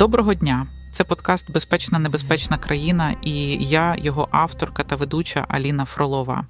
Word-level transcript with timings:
Доброго 0.00 0.34
дня! 0.34 0.66
Це 0.92 1.04
подкаст 1.04 1.50
Безпечна 1.50 1.98
небезпечна 1.98 2.58
країна 2.58 3.16
і 3.22 3.32
я, 3.64 3.96
його 3.98 4.28
авторка 4.30 4.84
та 4.84 4.96
ведуча 4.96 5.46
Аліна 5.48 5.84
Фролова. 5.84 6.46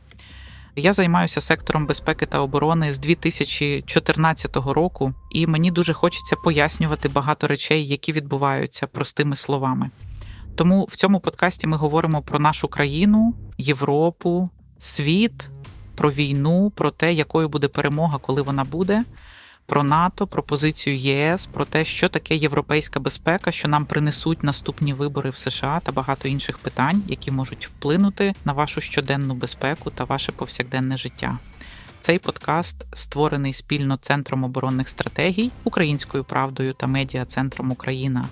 Я 0.76 0.92
займаюся 0.92 1.40
сектором 1.40 1.86
безпеки 1.86 2.26
та 2.26 2.40
оборони 2.40 2.92
з 2.92 2.98
2014 2.98 4.56
року, 4.56 5.14
і 5.30 5.46
мені 5.46 5.70
дуже 5.70 5.92
хочеться 5.92 6.36
пояснювати 6.36 7.08
багато 7.08 7.46
речей, 7.46 7.86
які 7.86 8.12
відбуваються 8.12 8.86
простими 8.86 9.36
словами. 9.36 9.90
Тому 10.54 10.84
в 10.84 10.96
цьому 10.96 11.20
подкасті 11.20 11.66
ми 11.66 11.76
говоримо 11.76 12.22
про 12.22 12.38
нашу 12.38 12.68
країну, 12.68 13.34
Європу, 13.58 14.50
світ, 14.78 15.50
про 15.94 16.10
війну, 16.10 16.70
про 16.70 16.90
те, 16.90 17.12
якою 17.12 17.48
буде 17.48 17.68
перемога, 17.68 18.18
коли 18.18 18.42
вона 18.42 18.64
буде 18.64 19.04
про 19.66 19.82
НАТО, 19.82 20.26
про 20.26 20.42
позицію 20.42 20.96
ЄС, 20.96 21.46
про 21.46 21.64
те, 21.64 21.84
що 21.84 22.08
таке 22.08 22.36
європейська 22.36 23.00
безпека, 23.00 23.52
що 23.52 23.68
нам 23.68 23.86
принесуть 23.86 24.42
наступні 24.42 24.92
вибори 24.92 25.30
в 25.30 25.36
США 25.36 25.80
та 25.84 25.92
багато 25.92 26.28
інших 26.28 26.58
питань, 26.58 27.02
які 27.08 27.30
можуть 27.30 27.66
вплинути 27.66 28.34
на 28.44 28.52
вашу 28.52 28.80
щоденну 28.80 29.34
безпеку 29.34 29.90
та 29.90 30.04
ваше 30.04 30.32
повсякденне 30.32 30.96
життя. 30.96 31.38
Цей 32.00 32.18
подкаст 32.18 32.86
створений 32.92 33.52
спільно 33.52 33.96
Центром 33.96 34.44
оборонних 34.44 34.88
стратегій, 34.88 35.50
Українською 35.64 36.24
правдою 36.24 36.72
та 36.72 36.86
медіа 36.86 37.24
Центром 37.24 37.70
Україна. 37.70 38.24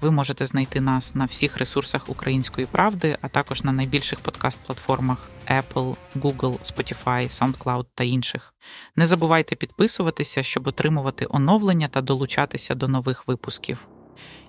Ви 0.00 0.10
можете 0.10 0.46
знайти 0.46 0.80
нас 0.80 1.14
на 1.14 1.24
всіх 1.24 1.56
ресурсах 1.56 2.08
Української 2.08 2.66
правди, 2.66 3.16
а 3.20 3.28
також 3.28 3.64
на 3.64 3.72
найбільших 3.72 4.18
подкаст-платформах 4.20 5.16
Apple, 5.50 5.96
Google, 6.16 6.58
Spotify, 6.58 7.28
SoundCloud 7.28 7.84
та 7.94 8.04
інших. 8.04 8.54
Не 8.96 9.06
забувайте 9.06 9.56
підписуватися, 9.56 10.42
щоб 10.42 10.66
отримувати 10.66 11.26
оновлення 11.30 11.88
та 11.88 12.00
долучатися 12.00 12.74
до 12.74 12.88
нових 12.88 13.28
випусків. 13.28 13.78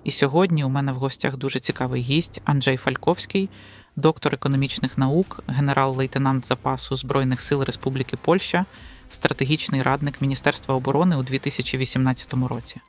І 0.04 0.10
сьогодні 0.10 0.64
у 0.64 0.68
мене 0.68 0.92
в 0.92 0.96
гостях 0.96 1.36
дуже 1.36 1.60
цікавий 1.60 2.02
гість 2.02 2.40
Анджей 2.44 2.76
Фальковський, 2.76 3.50
доктор 3.96 4.34
економічних 4.34 4.98
наук, 4.98 5.44
генерал-лейтенант 5.46 6.46
запасу 6.46 6.96
Збройних 6.96 7.40
сил 7.40 7.62
Республіки 7.62 8.16
Польща, 8.16 8.66
стратегічний 9.08 9.82
радник 9.82 10.20
Міністерства 10.20 10.74
оборони 10.74 11.16
у 11.16 11.22
2018 11.22 12.34
році. 12.34 12.80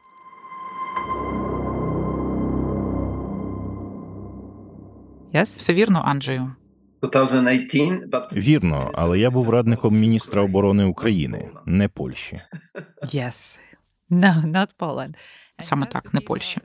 Yes? 5.34 5.60
Все 5.60 5.74
вірно, 5.74 6.04
Анджею. 6.06 6.56
Вірно, 8.34 8.92
але 8.94 9.20
я 9.20 9.30
був 9.32 9.50
радником 9.50 10.00
міністра 10.00 10.42
оборони 10.42 10.84
України, 10.84 11.50
не 11.66 11.88
Польщі. 11.88 12.42
Yes. 13.04 13.58
No, 14.10 14.46
not 14.46 14.68
Poland. 14.80 15.16
Саме 15.60 15.86
так, 15.86 16.14
не 16.14 16.22
Польщі. 16.22 16.60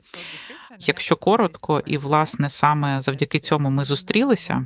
Якщо 0.79 1.15
коротко, 1.15 1.83
і 1.85 1.97
власне 1.97 2.49
саме 2.49 3.01
завдяки 3.01 3.39
цьому 3.39 3.69
ми 3.69 3.85
зустрілися, 3.85 4.65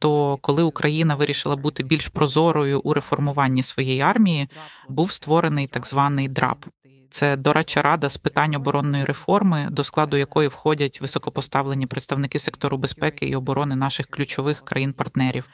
то 0.00 0.38
коли 0.40 0.62
Україна 0.62 1.14
вирішила 1.14 1.56
бути 1.56 1.82
більш 1.82 2.08
прозорою 2.08 2.80
у 2.80 2.92
реформуванні 2.92 3.62
своєї 3.62 4.00
армії, 4.00 4.48
був 4.88 5.12
створений 5.12 5.66
так 5.66 5.86
званий 5.86 6.28
драп 6.28 6.64
це 7.12 7.36
дорадча 7.36 7.82
рада 7.82 8.08
з 8.08 8.16
питань 8.16 8.54
оборонної 8.54 9.04
реформи, 9.04 9.68
до 9.70 9.84
складу 9.84 10.16
якої 10.16 10.48
входять 10.48 11.00
високопоставлені 11.00 11.86
представники 11.86 12.38
сектору 12.38 12.78
безпеки 12.78 13.26
і 13.26 13.36
оборони 13.36 13.76
наших 13.76 14.06
ключових 14.06 14.64
країн-партнерів. 14.64 15.48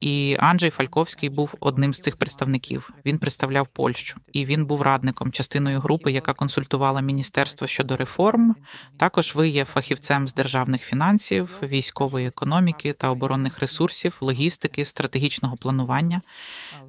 І 0.00 0.36
Анджей 0.38 0.70
Фальковський 0.70 1.28
був 1.28 1.54
одним 1.60 1.94
з 1.94 2.00
цих 2.00 2.16
представників. 2.16 2.90
Він 3.06 3.18
представляв 3.18 3.66
Польщу, 3.66 4.20
і 4.32 4.44
він 4.44 4.66
був 4.66 4.82
радником, 4.82 5.32
частиною 5.32 5.80
групи, 5.80 6.12
яка 6.12 6.32
консультувала 6.32 7.00
міністерство 7.00 7.66
щодо 7.66 7.96
реформ. 7.96 8.54
Також 8.98 9.34
ви 9.34 9.48
є 9.48 9.64
фахівцем 9.64 10.28
з 10.28 10.34
державних 10.34 10.82
фінансів, 10.82 11.58
військової 11.62 12.26
економіки 12.26 12.92
та 12.92 13.10
оборонних 13.10 13.58
ресурсів, 13.58 14.16
логістики, 14.20 14.84
стратегічного 14.84 15.56
планування. 15.56 16.20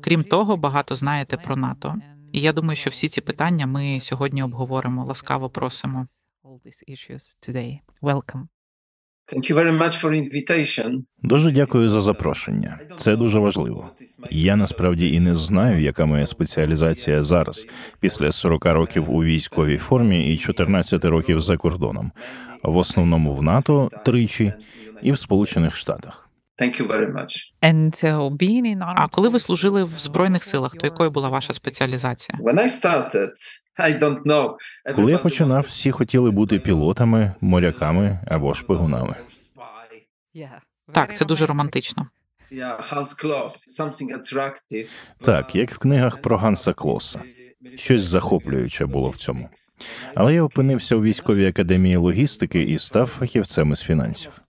Крім 0.02 0.24
того, 0.24 0.58
багато 0.58 0.96
знаєте 0.96 1.38
про 1.38 1.56
НАТО. 1.56 1.96
І 2.38 2.42
я 2.42 2.54
думаю, 2.54 2.76
що 2.76 2.90
всі 2.90 3.08
ці 3.08 3.22
питання 3.22 3.68
ми 3.68 4.00
сьогодні 4.00 4.44
обговоримо. 4.44 5.06
Ласкаво 5.06 5.50
просимо. 5.50 6.06
Дуже 11.24 11.52
дякую 11.52 11.90
за 11.90 12.02
запрошення. 12.02 12.80
Це 12.96 13.16
дуже 13.16 13.40
важливо. 13.40 13.90
Я 14.30 14.56
насправді 14.56 15.14
і 15.14 15.20
не 15.20 15.36
знаю, 15.36 15.82
яка 15.82 16.06
моя 16.06 16.26
спеціалізація 16.26 17.24
зараз, 17.24 17.68
після 18.00 18.32
40 18.32 18.66
років 18.66 19.12
у 19.12 19.24
військовій 19.24 19.78
формі 19.78 20.34
і 20.34 20.38
14 20.38 21.06
років 21.06 21.42
за 21.42 21.58
кордоном, 21.58 22.12
в 22.64 22.78
основному 22.78 23.36
в 23.36 23.44
НАТО 23.44 23.92
тричі 24.06 24.54
і 25.02 25.12
в 25.12 25.20
Сполучених 25.20 25.76
Штатах. 25.76 26.27
Thank 26.60 26.80
you 26.80 26.88
very 26.88 27.14
much. 27.14 27.34
And 27.62 27.94
uh, 28.04 28.30
being 28.30 28.66
in 28.66 28.82
our... 28.82 28.94
А 28.96 29.08
коли 29.08 29.30
ви 29.30 29.40
служили 29.40 29.84
в 29.84 29.98
збройних 29.98 30.44
силах, 30.44 30.76
то 30.76 30.88
якою 30.88 31.10
була 31.10 31.30
ваша 31.30 31.54
спеціалізація? 31.54 32.40
When 32.42 32.56
I 32.56 32.82
started, 32.82 33.30
I 33.80 34.00
don't 34.00 34.22
know. 34.24 34.56
Коли 34.96 35.12
я 35.12 35.18
починав, 35.18 35.64
всі 35.64 35.92
хотіли 35.92 36.32
бути 36.32 36.60
пілотами, 36.60 37.34
моряками 37.42 38.20
або 38.28 38.54
шпигунами. 38.54 39.16
Так, 40.94 41.18
це 41.18 41.26
дуже 41.26 41.46
романтично. 41.46 42.08
Так, 45.22 45.56
як 45.56 45.72
в 45.72 45.78
книгах 45.78 46.22
про 46.22 46.38
Ганса 46.38 46.74
Клоса. 46.74 47.22
Щось 47.76 48.04
захоплююче 48.04 48.86
було 48.86 49.10
в 49.10 49.18
цьому. 49.18 49.50
Але 50.16 50.34
я 50.34 50.44
опинився 50.44 50.96
у 50.96 51.02
військовій 51.02 51.48
академії 51.48 51.96
логістики 51.96 52.64
і 52.64 52.78
став 52.78 53.08
фахівцем 53.08 53.72
із 53.72 53.82
фінансів. 53.82 54.42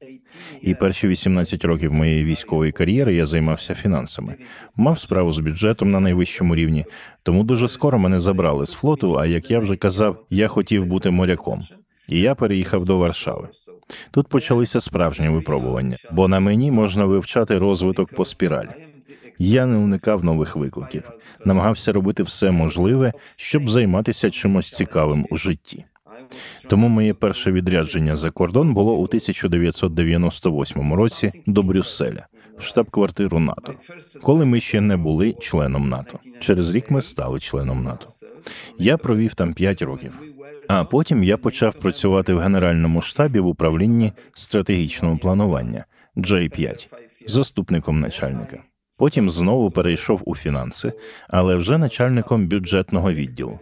І 0.62 0.75
перші 0.75 1.09
18 1.09 1.65
років 1.65 1.93
моєї 1.93 2.25
військової 2.25 2.72
кар'єри 2.72 3.15
я 3.15 3.26
займався 3.26 3.75
фінансами, 3.75 4.34
мав 4.76 4.99
справу 4.99 5.32
з 5.32 5.38
бюджетом 5.38 5.91
на 5.91 6.00
найвищому 6.00 6.54
рівні. 6.54 6.84
Тому 7.22 7.44
дуже 7.44 7.69
скоро 7.69 7.99
мене 7.99 8.21
забрали 8.21 8.66
з 8.66 8.72
флоту. 8.72 9.19
А 9.19 9.27
як 9.27 9.50
я 9.50 9.59
вже 9.59 9.77
казав, 9.77 10.25
я 10.31 10.48
хотів 10.48 10.87
бути 10.87 11.10
моряком. 11.10 11.66
І 12.09 12.21
я 12.21 12.34
переїхав 12.34 12.84
до 12.84 12.98
Варшави. 12.98 13.48
Тут 14.10 14.28
почалися 14.28 14.81
справжні 14.81 15.28
випробування, 15.28 15.97
бо 16.12 16.28
на 16.28 16.41
мені 16.41 16.71
можна 16.71 17.04
вивчати 17.04 17.59
розвиток 17.59 18.15
по 18.15 18.25
спіралі. 18.25 18.69
Я 19.38 19.66
не 19.66 19.77
уникав 19.77 20.25
нових 20.25 20.56
викликів, 20.56 21.03
намагався 21.44 21.93
робити 21.93 22.22
все 22.22 22.50
можливе, 22.50 23.12
щоб 23.37 23.71
займатися 23.71 24.31
чимось 24.31 24.72
цікавим 24.72 25.27
у 25.31 25.37
житті. 25.37 25.84
Тому 26.69 26.89
моє 26.89 27.15
перше 27.15 27.53
відрядження 27.53 28.16
за 28.16 28.31
кордон 28.31 28.75
було 28.75 28.97
у 28.97 29.05
1998 29.05 30.94
році 30.94 31.33
до 31.47 31.62
Брюсселя, 31.62 32.27
в 32.59 32.62
штаб-квартиру 32.62 33.39
НАТО, 33.39 33.75
коли 34.22 34.44
ми 34.44 34.61
ще 34.61 34.81
не 34.81 34.97
були 34.97 35.33
членом 35.33 35.89
НАТО. 35.89 36.19
Через 36.41 36.75
рік 36.75 36.91
ми 36.91 37.03
стали 37.03 37.41
членом 37.41 37.83
НАТО. 37.83 38.09
Я 38.78 38.97
провів 38.97 39.34
там 39.34 39.55
5 39.55 39.83
років. 39.83 40.21
А 40.69 40.84
потім 40.84 41.25
я 41.25 41.37
почав 41.37 41.75
працювати 41.75 42.34
в 42.34 42.39
генеральному 42.39 43.03
штабі 43.03 43.41
в 43.41 43.47
управлінні 43.47 44.12
стратегічного 44.34 45.19
планування 45.19 45.84
J5, 46.16 46.89
заступником 47.27 48.00
начальника. 48.00 48.62
Потім 48.97 49.31
знову 49.31 49.71
перейшов 49.71 50.22
у 50.25 50.37
фінанси, 50.37 50.93
але 51.28 51.56
вже 51.56 51.78
начальником 51.78 52.49
бюджетного 52.49 53.12
відділу. 53.12 53.59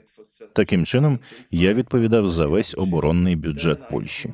Таким 0.56 0.86
чином, 0.86 1.18
я 1.50 1.74
відповідав 1.74 2.28
за 2.28 2.46
весь 2.46 2.74
оборонний 2.78 3.36
бюджет 3.36 3.88
Польщі. 3.90 4.32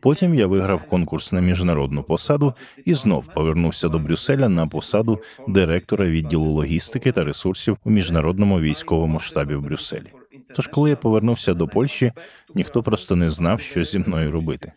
Потім 0.00 0.34
я 0.34 0.46
виграв 0.46 0.84
конкурс 0.84 1.32
на 1.32 1.40
міжнародну 1.40 2.02
посаду 2.02 2.54
і 2.84 2.94
знов 2.94 3.24
повернувся 3.34 3.88
до 3.88 3.98
Брюсселя 3.98 4.48
на 4.48 4.66
посаду 4.66 5.18
директора 5.48 6.06
відділу 6.06 6.50
логістики 6.50 7.12
та 7.12 7.24
ресурсів 7.24 7.76
у 7.84 7.90
міжнародному 7.90 8.60
військовому 8.60 9.20
штабі 9.20 9.54
в 9.54 9.62
Брюсселі. 9.62 10.12
Тож, 10.54 10.66
коли 10.66 10.90
я 10.90 10.96
повернувся 10.96 11.54
до 11.54 11.68
Польщі, 11.68 12.12
ніхто 12.54 12.82
просто 12.82 13.16
не 13.16 13.30
знав, 13.30 13.60
що 13.60 13.84
зі 13.84 13.98
мною 13.98 14.30
робити. 14.30 14.72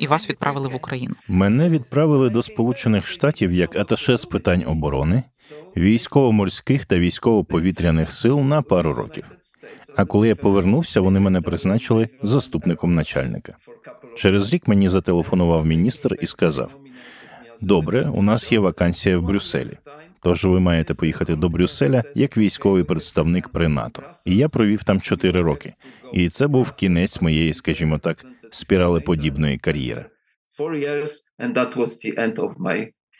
І 0.00 0.06
вас 0.06 0.30
відправили 0.30 0.68
в 0.68 0.74
Україну. 0.74 1.14
Мене 1.28 1.70
відправили 1.70 2.30
до 2.30 2.42
Сполучених 2.42 3.06
Штатів 3.06 3.52
як 3.52 3.76
аташе 3.76 4.16
з 4.16 4.24
питань 4.24 4.64
оборони, 4.66 5.22
військово-морських 5.76 6.84
та 6.84 6.98
військово-повітряних 6.98 8.12
сил 8.12 8.40
на 8.40 8.62
пару 8.62 8.92
років. 8.92 9.24
А 9.96 10.04
коли 10.04 10.28
я 10.28 10.36
повернувся, 10.36 11.00
вони 11.00 11.20
мене 11.20 11.40
призначили 11.40 12.08
заступником 12.22 12.94
начальника. 12.94 13.56
Через 14.16 14.52
рік 14.54 14.68
мені 14.68 14.88
зателефонував 14.88 15.66
міністр 15.66 16.16
і 16.20 16.26
сказав: 16.26 16.70
Добре, 17.60 18.10
у 18.14 18.22
нас 18.22 18.52
є 18.52 18.58
вакансія 18.58 19.18
в 19.18 19.22
Брюсселі. 19.22 19.78
Тож 20.22 20.44
ви 20.44 20.60
маєте 20.60 20.94
поїхати 20.94 21.36
до 21.36 21.48
Брюсселя 21.48 22.02
як 22.14 22.36
військовий 22.36 22.84
представник 22.84 23.48
при 23.48 23.68
НАТО. 23.68 24.02
І 24.24 24.36
я 24.36 24.48
провів 24.48 24.84
там 24.84 25.00
чотири 25.00 25.42
роки. 25.42 25.74
І 26.12 26.28
це 26.28 26.46
був 26.46 26.72
кінець 26.72 27.20
моєї, 27.20 27.54
скажімо 27.54 27.98
так, 27.98 28.26
спіралеподібної 28.50 29.58
кар'єри. 29.58 30.04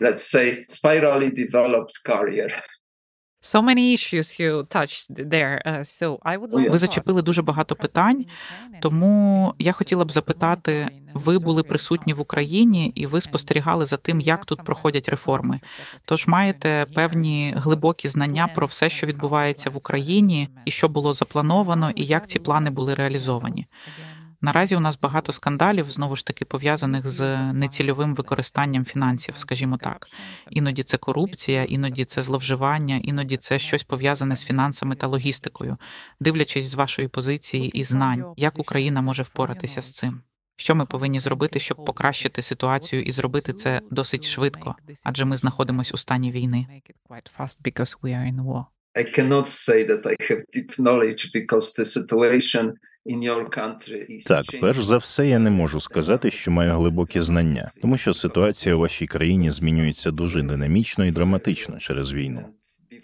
Let's 0.00 0.24
say, 0.34 0.64
spirally 0.68 1.30
developed 1.30 2.02
career. 2.04 2.50
So 3.40 3.62
many 3.62 3.92
issues 3.92 4.40
you 4.40 4.64
touched 4.68 5.08
there. 5.14 5.62
Uh, 5.64 5.84
so 5.84 6.18
I 6.24 6.36
would 6.36 6.52
like 6.52 6.70
Ви 6.70 6.78
зачепили 6.78 7.22
дуже 7.22 7.42
багато 7.42 7.76
питань, 7.76 8.24
тому 8.82 9.54
я 9.58 9.72
хотіла 9.72 10.04
б 10.04 10.12
запитати: 10.12 10.88
ви 11.14 11.38
були 11.38 11.62
присутні 11.62 12.14
в 12.14 12.20
Україні 12.20 12.92
і 12.94 13.06
ви 13.06 13.20
спостерігали 13.20 13.84
за 13.84 13.96
тим, 13.96 14.20
як 14.20 14.44
тут 14.44 14.64
проходять 14.64 15.08
реформи. 15.08 15.60
Тож 16.04 16.26
маєте 16.26 16.86
певні 16.94 17.54
глибокі 17.56 18.08
знання 18.08 18.48
про 18.54 18.66
все, 18.66 18.90
що 18.90 19.06
відбувається 19.06 19.70
в 19.70 19.76
Україні, 19.76 20.48
і 20.64 20.70
що 20.70 20.88
було 20.88 21.12
заплановано, 21.12 21.90
і 21.90 22.04
як 22.04 22.26
ці 22.26 22.38
плани 22.38 22.70
були 22.70 22.94
реалізовані. 22.94 23.66
Наразі 24.40 24.76
у 24.76 24.80
нас 24.80 24.98
багато 24.98 25.32
скандалів, 25.32 25.90
знову 25.90 26.16
ж 26.16 26.26
таки 26.26 26.44
пов'язаних 26.44 27.08
з 27.08 27.36
нецільовим 27.52 28.14
використанням 28.14 28.84
фінансів, 28.84 29.38
скажімо 29.38 29.76
так. 29.76 30.06
Іноді 30.50 30.82
це 30.82 30.96
корупція, 30.96 31.64
іноді 31.64 32.04
це 32.04 32.22
зловживання, 32.22 33.00
іноді 33.02 33.36
це 33.36 33.58
щось 33.58 33.82
пов'язане 33.82 34.36
з 34.36 34.44
фінансами 34.44 34.96
та 34.96 35.06
логістикою, 35.06 35.76
дивлячись 36.20 36.68
з 36.68 36.74
вашої 36.74 37.08
позиції 37.08 37.68
і 37.78 37.84
знань, 37.84 38.24
як 38.36 38.58
Україна 38.58 39.02
може 39.02 39.22
впоратися 39.22 39.82
з 39.82 39.92
цим. 39.92 40.20
Що 40.56 40.74
ми 40.74 40.86
повинні 40.86 41.20
зробити, 41.20 41.58
щоб 41.58 41.84
покращити 41.84 42.42
ситуацію 42.42 43.02
і 43.02 43.12
зробити 43.12 43.52
це 43.52 43.80
досить 43.90 44.24
швидко, 44.24 44.74
адже 45.04 45.24
ми 45.24 45.36
знаходимося 45.36 45.90
у 45.94 45.96
стані 45.96 46.32
війни. 46.32 46.66
I 48.96 49.04
cannot 49.18 49.46
say 49.66 49.84
that 49.90 50.02
I 50.12 50.16
have 50.28 50.42
deep 50.56 50.70
knowledge 50.78 51.22
because 51.38 51.66
the 51.78 51.84
situation 51.84 52.72
так, 54.26 54.44
перш 54.60 54.84
за 54.84 54.96
все, 54.96 55.28
я 55.28 55.38
не 55.38 55.50
можу 55.50 55.80
сказати, 55.80 56.30
що 56.30 56.50
маю 56.50 56.72
глибокі 56.72 57.20
знання, 57.20 57.70
тому 57.82 57.96
що 57.96 58.14
ситуація 58.14 58.74
у 58.74 58.78
вашій 58.78 59.06
країні 59.06 59.50
змінюється 59.50 60.10
дуже 60.10 60.42
динамічно 60.42 61.04
і 61.04 61.10
драматично 61.10 61.78
через 61.78 62.12
війну. 62.12 62.44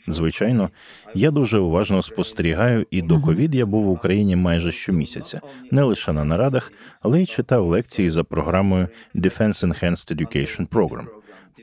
Звичайно, 0.06 0.70
я 1.14 1.30
дуже 1.30 1.58
уважно 1.58 2.02
спостерігаю, 2.02 2.86
і 2.90 3.02
до 3.02 3.20
ковід 3.20 3.54
я 3.54 3.66
був 3.66 3.84
в 3.84 3.90
Україні 3.90 4.36
майже 4.36 4.72
щомісяця, 4.72 5.40
не 5.70 5.82
лише 5.82 6.12
на 6.12 6.24
нарадах, 6.24 6.72
але 7.02 7.22
й 7.22 7.26
читав 7.26 7.66
лекції 7.66 8.10
за 8.10 8.24
програмою 8.24 8.88
Defense 9.14 9.66
Enhanced 9.66 10.14
Education 10.14 10.68
Program 10.68 11.06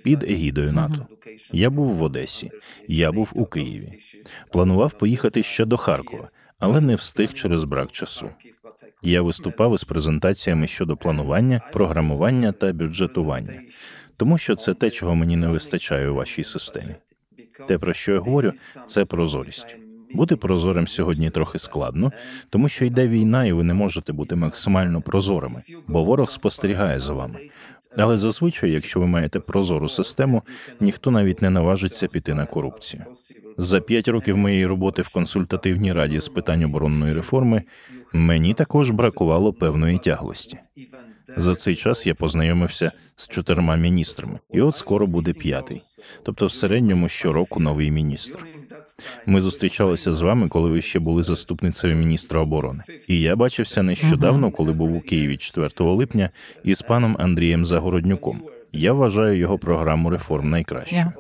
під 0.04 0.24
егідою 0.24 0.74
НАТО. 0.74 1.08
Я 1.52 1.70
був 1.70 1.90
в 1.90 2.04
Одесі, 2.04 2.52
я 2.88 3.12
був 3.12 3.32
у 3.36 3.46
Києві. 3.46 3.94
Планував 4.52 4.94
поїхати 4.94 5.44
ще 5.44 5.66
до 5.66 5.78
Харкова 5.78 6.30
але 6.60 6.82
не 6.82 6.96
встиг 6.96 7.34
через 7.34 7.64
брак 7.64 7.92
часу. 7.92 8.30
Я 9.02 9.22
виступав 9.22 9.74
із 9.74 9.84
презентаціями 9.84 10.68
щодо 10.68 10.98
планування, 10.98 11.62
програмування 11.74 12.52
та 12.52 12.74
бюджетування, 12.74 13.62
тому 14.18 14.38
що 14.38 14.56
це 14.56 14.74
те, 14.74 14.90
чого 14.90 15.16
мені 15.16 15.36
не 15.36 15.48
вистачає 15.48 16.10
у 16.10 16.16
вашій 16.16 16.44
системі. 16.44 16.96
Те, 17.68 17.78
про 17.78 17.94
що 17.94 18.12
я 18.14 18.20
говорю, 18.20 18.54
це 18.86 19.06
прозорість. 19.06 19.76
Бути 20.14 20.36
прозорим 20.36 20.88
сьогодні 20.88 21.30
трохи 21.30 21.60
складно, 21.60 22.12
тому 22.50 22.70
що 22.70 22.86
йде 22.86 23.08
війна, 23.08 23.46
і 23.46 23.52
ви 23.52 23.64
не 23.64 23.74
можете 23.74 24.14
бути 24.14 24.36
максимально 24.36 25.02
прозорими, 25.02 25.64
бо 25.88 26.04
ворог 26.04 26.32
спостерігає 26.32 27.00
за 27.00 27.14
вами. 27.14 27.40
Але 27.98 28.18
зазвичай, 28.18 28.72
якщо 28.72 29.00
ви 29.00 29.08
маєте 29.08 29.40
прозору 29.40 29.90
систему, 29.90 30.44
ніхто 30.80 31.12
навіть 31.12 31.42
не 31.42 31.50
наважиться 31.50 32.08
піти 32.08 32.34
на 32.34 32.46
корупцію. 32.46 33.06
За 33.58 33.82
п'ять 33.82 34.08
років 34.08 34.38
моєї 34.38 34.66
роботи 34.66 35.02
в 35.02 35.10
консультативній 35.10 35.94
раді 35.94 36.20
з 36.20 36.28
питань 36.28 36.64
оборонної 36.64 37.14
реформи 37.14 37.64
мені 38.14 38.54
також 38.54 38.92
бракувало 38.92 39.54
певної 39.54 39.98
тяглості. 39.98 40.58
За 41.38 41.56
цей 41.56 41.76
час 41.76 42.08
я 42.08 42.16
познайомився 42.16 42.92
з 43.16 43.28
чотирма 43.28 43.76
міністрами, 43.76 44.40
і 44.52 44.62
от 44.62 44.76
скоро 44.76 45.08
буде 45.08 45.34
п'ятий. 45.34 45.82
Тобто, 46.24 46.46
в 46.46 46.52
середньому 46.52 47.10
щороку 47.10 47.60
новий 47.60 47.92
міністр. 47.92 48.46
Ми 49.26 49.42
зустрічалися 49.42 50.16
з 50.16 50.22
вами, 50.22 50.48
коли 50.48 50.70
ви 50.70 50.82
ще 50.82 51.00
були 51.00 51.24
заступницею 51.24 51.96
міністра 51.96 52.42
оборони. 52.42 52.84
І 53.08 53.22
я 53.22 53.36
бачився 53.36 53.84
нещодавно, 53.84 54.52
коли 54.52 54.74
був 54.74 54.96
у 54.96 55.02
Києві 55.02 55.38
4 55.38 55.70
липня, 55.80 56.30
із 56.64 56.82
паном 56.82 57.16
Андрієм 57.20 57.66
Загороднюком. 57.66 58.42
Я 58.74 58.94
вважаю 58.94 59.38
його 59.38 59.58
програму 59.58 60.10
реформ 60.10 60.50
найкращою. 60.50 61.14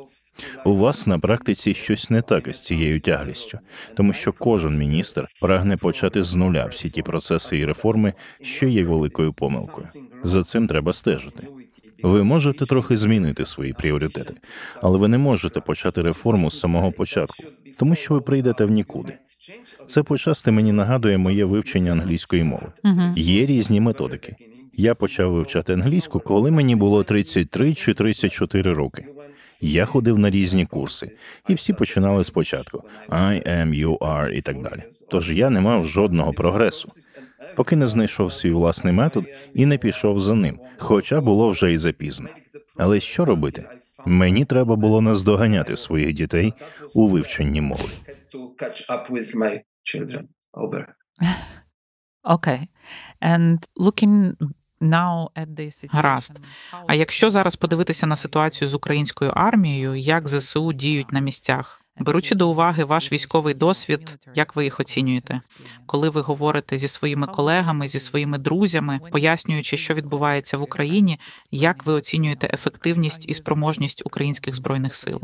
У 0.65 0.75
вас 0.75 1.07
на 1.07 1.19
практиці 1.19 1.73
щось 1.73 2.09
не 2.09 2.21
так 2.21 2.47
із 2.47 2.59
цією 2.59 2.99
тяглістю, 2.99 3.59
тому 3.95 4.13
що 4.13 4.33
кожен 4.33 4.77
міністр 4.77 5.27
прагне 5.41 5.77
почати 5.77 6.23
з 6.23 6.35
нуля 6.35 6.65
всі 6.65 6.89
ті 6.89 7.01
процеси 7.01 7.57
і 7.57 7.65
реформи, 7.65 8.13
що 8.41 8.67
є 8.67 8.83
великою 8.83 9.33
помилкою. 9.33 9.87
За 10.23 10.43
цим 10.43 10.67
треба 10.67 10.93
стежити. 10.93 11.47
Ви 12.03 12.23
можете 12.23 12.65
трохи 12.65 12.97
змінити 12.97 13.45
свої 13.45 13.73
пріоритети, 13.73 14.33
але 14.81 14.97
ви 14.97 15.07
не 15.07 15.17
можете 15.17 15.59
почати 15.59 16.01
реформу 16.01 16.51
з 16.51 16.59
самого 16.59 16.91
початку, 16.91 17.43
тому 17.79 17.95
що 17.95 18.13
ви 18.13 18.21
прийдете 18.21 18.65
в 18.65 18.71
нікуди. 18.71 19.13
Це 19.85 20.03
почасти 20.03 20.51
мені 20.51 20.71
нагадує 20.71 21.17
моє 21.17 21.45
вивчення 21.45 21.91
англійської 21.91 22.43
мови. 22.43 22.67
Є 23.15 23.45
різні 23.45 23.79
методики. 23.79 24.35
Я 24.73 24.95
почав 24.95 25.33
вивчати 25.33 25.73
англійську, 25.73 26.19
коли 26.19 26.51
мені 26.51 26.75
було 26.75 27.03
33 27.03 27.73
чи 27.73 27.93
34 27.93 28.73
роки. 28.73 29.05
Я 29.61 29.85
ходив 29.85 30.19
на 30.19 30.29
різні 30.29 30.65
курси, 30.65 31.11
і 31.49 31.53
всі 31.53 31.73
починали 31.73 32.23
спочатку 32.23 32.83
I 33.09 33.49
am, 33.49 33.85
you 33.85 33.97
are 33.97 34.29
і 34.29 34.41
так 34.41 34.61
далі. 34.61 34.83
Тож 35.09 35.31
я 35.31 35.49
не 35.49 35.59
мав 35.59 35.87
жодного 35.87 36.33
прогресу, 36.33 36.91
поки 37.55 37.75
не 37.75 37.87
знайшов 37.87 38.33
свій 38.33 38.51
власний 38.51 38.93
метод 38.93 39.25
і 39.53 39.65
не 39.65 39.77
пішов 39.77 40.21
за 40.21 40.35
ним, 40.35 40.59
хоча 40.77 41.21
було 41.21 41.49
вже 41.49 41.73
і 41.73 41.77
запізно. 41.77 42.29
Але 42.77 42.99
що 42.99 43.25
робити? 43.25 43.63
Мені 44.06 44.46
треба 44.46 44.75
було 44.75 45.01
наздоганяти 45.01 45.78
своїх 45.78 46.13
дітей 46.13 46.54
у 46.94 47.07
вивченні 47.07 47.62
мови. 47.62 47.90
Okay. 52.24 52.68
And 53.22 53.57
looking 53.78 54.34
Гаразд. 55.92 56.40
А 56.88 56.94
якщо 56.94 57.30
зараз 57.30 57.56
подивитися 57.56 58.07
на 58.07 58.16
ситуацію 58.16 58.68
з 58.68 58.74
українською 58.74 59.31
армією, 59.31 59.96
як 59.96 60.28
ЗСУ 60.28 60.74
діють 60.74 61.12
на 61.12 61.19
місцях? 61.19 61.81
Беручи 62.00 62.36
до 62.36 62.50
уваги 62.50 62.84
ваш 62.84 63.12
військовий 63.12 63.54
досвід, 63.54 64.18
як 64.36 64.56
ви 64.56 64.63
їх 64.63 64.80
оцінюєте, 64.80 65.42
коли 65.86 66.10
ви 66.10 66.22
говорите 66.22 66.78
зі 66.78 66.88
своїми 66.88 67.28
колегами, 67.28 67.88
зі 67.88 68.00
своїми 68.00 68.38
друзями, 68.38 69.00
пояснюючи, 69.12 69.78
що 69.78 69.94
відбувається 69.94 70.57
в 70.57 70.62
Україні, 70.62 71.18
як 71.51 71.86
ви 71.86 71.94
оцінюєте 71.94 72.50
ефективність 72.54 73.30
і 73.30 73.34
спроможність 73.34 74.01
українських 74.06 74.56
збройних 74.56 74.96
сил? 74.96 75.22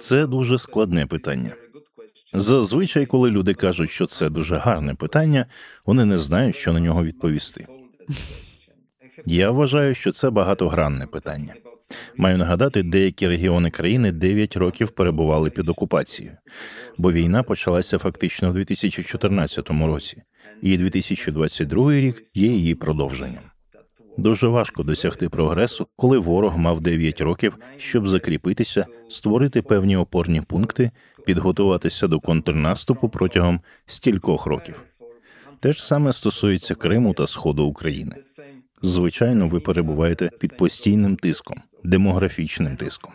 Це 0.00 0.26
дуже 0.26 0.58
складне 0.58 1.06
питання. 1.06 1.52
Зазвичай, 2.32 3.06
коли 3.06 3.30
люди 3.30 3.54
кажуть, 3.54 3.90
що 3.90 4.06
це 4.06 4.28
дуже 4.28 4.56
гарне 4.56 4.94
питання, 4.94 5.46
вони 5.86 6.04
не 6.04 6.18
знають, 6.18 6.56
що 6.56 6.72
на 6.72 6.80
нього 6.80 7.04
відповісти. 7.04 7.66
Я 9.26 9.50
вважаю, 9.50 9.94
що 9.94 10.12
це 10.12 10.30
багатогранне 10.30 11.06
питання. 11.06 11.54
Маю 12.16 12.38
нагадати, 12.38 12.82
деякі 12.82 13.28
регіони 13.28 13.70
країни 13.70 14.12
9 14.12 14.56
років 14.56 14.90
перебували 14.90 15.50
під 15.50 15.68
окупацією, 15.68 16.36
бо 16.98 17.12
війна 17.12 17.42
почалася 17.42 17.98
фактично 17.98 18.50
у 18.50 18.52
2014 18.52 19.70
році, 19.70 20.22
і 20.62 20.78
2022 20.78 21.92
рік 21.92 22.22
є 22.34 22.48
її 22.48 22.74
продовженням. 22.74 23.42
Дуже 24.16 24.48
важко 24.48 24.82
досягти 24.82 25.28
прогресу, 25.28 25.86
коли 25.96 26.18
ворог 26.18 26.58
мав 26.58 26.80
9 26.80 27.20
років, 27.20 27.56
щоб 27.76 28.08
закріпитися, 28.08 28.86
створити 29.08 29.62
певні 29.62 29.96
опорні 29.96 30.40
пункти 30.40 30.90
підготуватися 31.26 32.08
до 32.08 32.20
контрнаступу 32.20 33.08
протягом 33.08 33.60
стількох 33.86 34.46
років. 34.46 34.82
Те 35.60 35.72
ж 35.72 35.86
саме 35.86 36.12
стосується 36.12 36.74
Криму 36.74 37.14
та 37.14 37.26
Сходу 37.26 37.64
України. 37.64 38.16
Звичайно, 38.82 39.48
ви 39.48 39.60
перебуваєте 39.60 40.30
під 40.40 40.56
постійним 40.56 41.16
тиском, 41.16 41.58
демографічним 41.84 42.76
тиском. 42.76 43.12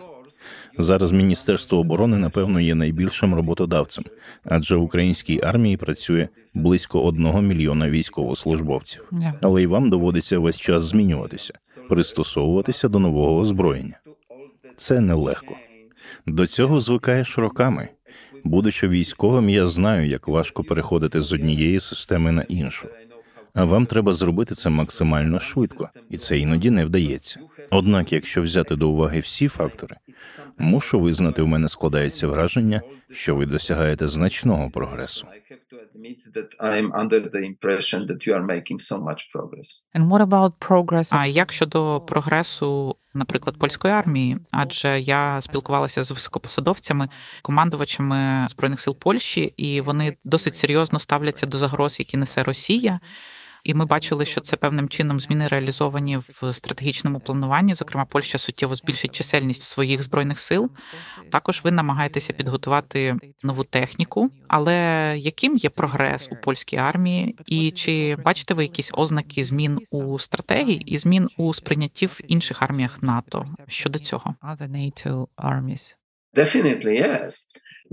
Зараз 0.77 1.11
Міністерство 1.11 1.79
оборони, 1.79 2.17
напевно, 2.17 2.59
є 2.59 2.75
найбільшим 2.75 3.35
роботодавцем, 3.35 4.03
адже 4.43 4.75
в 4.75 4.81
українській 4.81 5.41
армії 5.41 5.77
працює 5.77 6.27
близько 6.53 7.01
одного 7.01 7.41
мільйона 7.41 7.89
військовослужбовців. 7.89 9.11
Але 9.41 9.61
й 9.63 9.65
вам 9.65 9.89
доводиться 9.89 10.39
весь 10.39 10.59
час 10.59 10.83
змінюватися, 10.83 11.53
пристосовуватися 11.89 12.89
до 12.89 12.99
нового 12.99 13.39
озброєння. 13.39 13.99
Це 14.75 15.01
нелегко. 15.01 15.55
До 16.27 16.47
цього 16.47 16.79
звикаєш 16.79 17.37
роками. 17.37 17.89
Будучи 18.43 18.87
військовим, 18.87 19.49
я 19.49 19.67
знаю, 19.67 20.07
як 20.07 20.27
важко 20.27 20.63
переходити 20.63 21.21
з 21.21 21.33
однієї 21.33 21.79
системи 21.79 22.31
на 22.31 22.41
іншу. 22.41 22.87
А 23.53 23.63
вам 23.63 23.85
треба 23.85 24.13
зробити 24.13 24.55
це 24.55 24.69
максимально 24.69 25.39
швидко, 25.39 25.89
і 26.09 26.17
це 26.17 26.39
іноді 26.39 26.71
не 26.71 26.85
вдається. 26.85 27.39
Однак, 27.69 28.13
якщо 28.13 28.41
взяти 28.41 28.75
до 28.75 28.89
уваги 28.89 29.19
всі 29.19 29.47
фактори, 29.47 29.95
мушу 30.57 30.99
визнати, 30.99 31.41
у 31.41 31.47
мене 31.47 31.69
складається 31.69 32.27
враження, 32.27 32.81
що 33.11 33.35
ви 33.35 33.45
досягаєте 33.45 34.07
значного 34.07 34.69
прогресу. 34.69 35.27
А 41.11 41.25
як 41.25 41.51
щодо 41.53 42.01
прогресу 42.07 42.95
наприклад, 43.13 43.57
польської 43.59 43.93
армії, 43.93 44.37
адже 44.51 44.99
я 44.99 45.41
спілкувалася 45.41 46.03
з 46.03 46.11
високопосадовцями, 46.11 47.09
командувачами 47.41 48.47
збройних 48.49 48.81
сил 48.81 48.97
Польщі, 48.99 49.53
і 49.57 49.81
вони 49.81 50.17
досить 50.25 50.55
серйозно 50.55 50.99
ставляться 50.99 51.45
до 51.45 51.57
загроз, 51.57 51.99
які 51.99 52.17
несе 52.17 52.43
Росія. 52.43 52.99
І 53.63 53.73
ми 53.73 53.85
бачили, 53.85 54.25
що 54.25 54.41
це 54.41 54.55
певним 54.55 54.89
чином 54.89 55.19
зміни 55.19 55.47
реалізовані 55.47 56.17
в 56.17 56.53
стратегічному 56.53 57.19
плануванні. 57.19 57.73
Зокрема, 57.73 58.05
Польща 58.05 58.37
суттєво 58.37 58.75
збільшить 58.75 59.11
чисельність 59.11 59.63
своїх 59.63 60.03
збройних 60.03 60.39
сил. 60.39 60.71
Також 61.31 61.61
ви 61.63 61.71
намагаєтеся 61.71 62.33
підготувати 62.33 63.15
нову 63.43 63.63
техніку. 63.63 64.29
Але 64.47 64.73
яким 65.17 65.55
є 65.55 65.69
прогрес 65.69 66.29
у 66.31 66.35
польській 66.35 66.77
армії, 66.77 67.35
і 67.45 67.71
чи 67.71 68.17
бачите 68.25 68.53
ви 68.53 68.63
якісь 68.63 68.91
ознаки 68.93 69.43
змін 69.43 69.79
у 69.91 70.19
стратегії 70.19 70.79
і 70.79 70.97
змін 70.97 71.29
у 71.37 71.53
сприйнятті 71.53 72.05
в 72.05 72.19
інших 72.27 72.61
арміях 72.61 73.03
НАТО 73.03 73.45
щодо 73.67 73.99
цього? 73.99 74.35
Other 74.41 74.69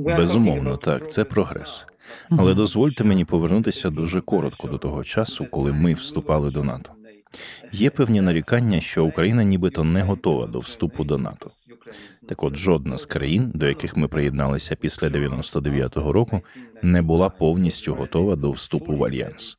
Безумовно, 0.00 0.76
так, 0.76 1.11
це 1.11 1.25
прогрес. 1.25 1.87
Але 2.30 2.54
дозвольте 2.54 3.04
мені 3.04 3.25
повернутися 3.25 3.90
дуже 3.90 4.21
коротко 4.21 4.69
до 4.69 4.78
того 4.78 5.04
часу, 5.04 5.47
коли 5.50 5.73
ми 5.73 5.95
вступали 5.95 6.50
до 6.50 6.64
НАТО. 6.64 6.90
Є 7.73 7.90
певні 7.90 8.21
нарікання, 8.21 8.80
що 8.80 9.04
Україна 9.04 9.45
нібито 9.45 9.85
не 9.85 10.02
готова 10.02 10.47
до 10.47 10.59
вступу 10.59 11.04
до 11.04 11.19
НАТО. 11.19 11.50
Так 12.28 12.42
от 12.42 12.57
жодна 12.57 12.99
з 12.99 13.07
країн, 13.07 13.50
до 13.54 13.66
яких 13.66 13.97
ми 13.97 14.09
приєдналися 14.09 14.76
після 14.76 15.09
99-го 15.09 16.12
року, 16.12 16.40
не 16.83 17.02
була 17.02 17.28
повністю 17.28 17.95
готова 17.95 18.37
до 18.37 18.50
вступу 18.50 18.97
в 18.97 19.04
альянс. 19.04 19.59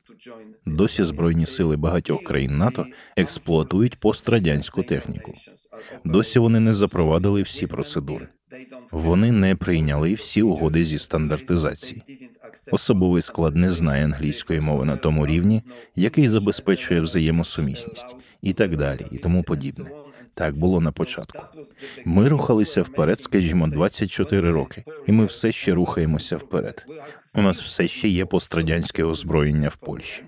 Досі 0.66 1.04
збройні 1.04 1.46
сили 1.46 1.76
багатьох 1.76 2.22
країн 2.22 2.58
НАТО 2.58 2.86
експлуатують 3.16 4.00
пострадянську 4.00 4.82
техніку. 4.82 5.34
Досі 6.04 6.38
вони 6.38 6.60
не 6.60 6.72
запровадили 6.72 7.42
всі 7.42 7.66
процедури. 7.66 8.28
Вони 8.90 9.32
не 9.32 9.56
прийняли 9.56 10.14
всі 10.14 10.42
угоди 10.42 10.84
зі 10.84 10.98
стандартизації. 10.98 12.02
Особовий 12.70 13.22
склад 13.22 13.56
не 13.56 13.70
знає 13.70 14.04
англійської 14.04 14.60
мови 14.60 14.84
на 14.84 14.96
тому 14.96 15.26
рівні, 15.26 15.62
який 15.96 16.28
забезпечує 16.28 17.00
взаємосумісність, 17.00 18.16
і 18.42 18.52
так 18.52 18.76
далі, 18.76 19.06
і 19.10 19.18
тому 19.18 19.42
подібне. 19.42 19.90
Так 20.34 20.56
було 20.56 20.80
на 20.80 20.92
початку. 20.92 21.38
Ми 22.04 22.28
рухалися 22.28 22.82
вперед, 22.82 23.20
скажімо, 23.20 23.68
24 23.68 24.50
роки, 24.50 24.84
і 25.06 25.12
ми 25.12 25.24
все 25.24 25.52
ще 25.52 25.74
рухаємося 25.74 26.36
вперед. 26.36 26.86
У 27.34 27.42
нас 27.42 27.62
все 27.62 27.88
ще 27.88 28.08
є 28.08 28.26
пострадянське 28.26 29.04
озброєння 29.04 29.68
в 29.68 29.76
Польщі. 29.76 30.22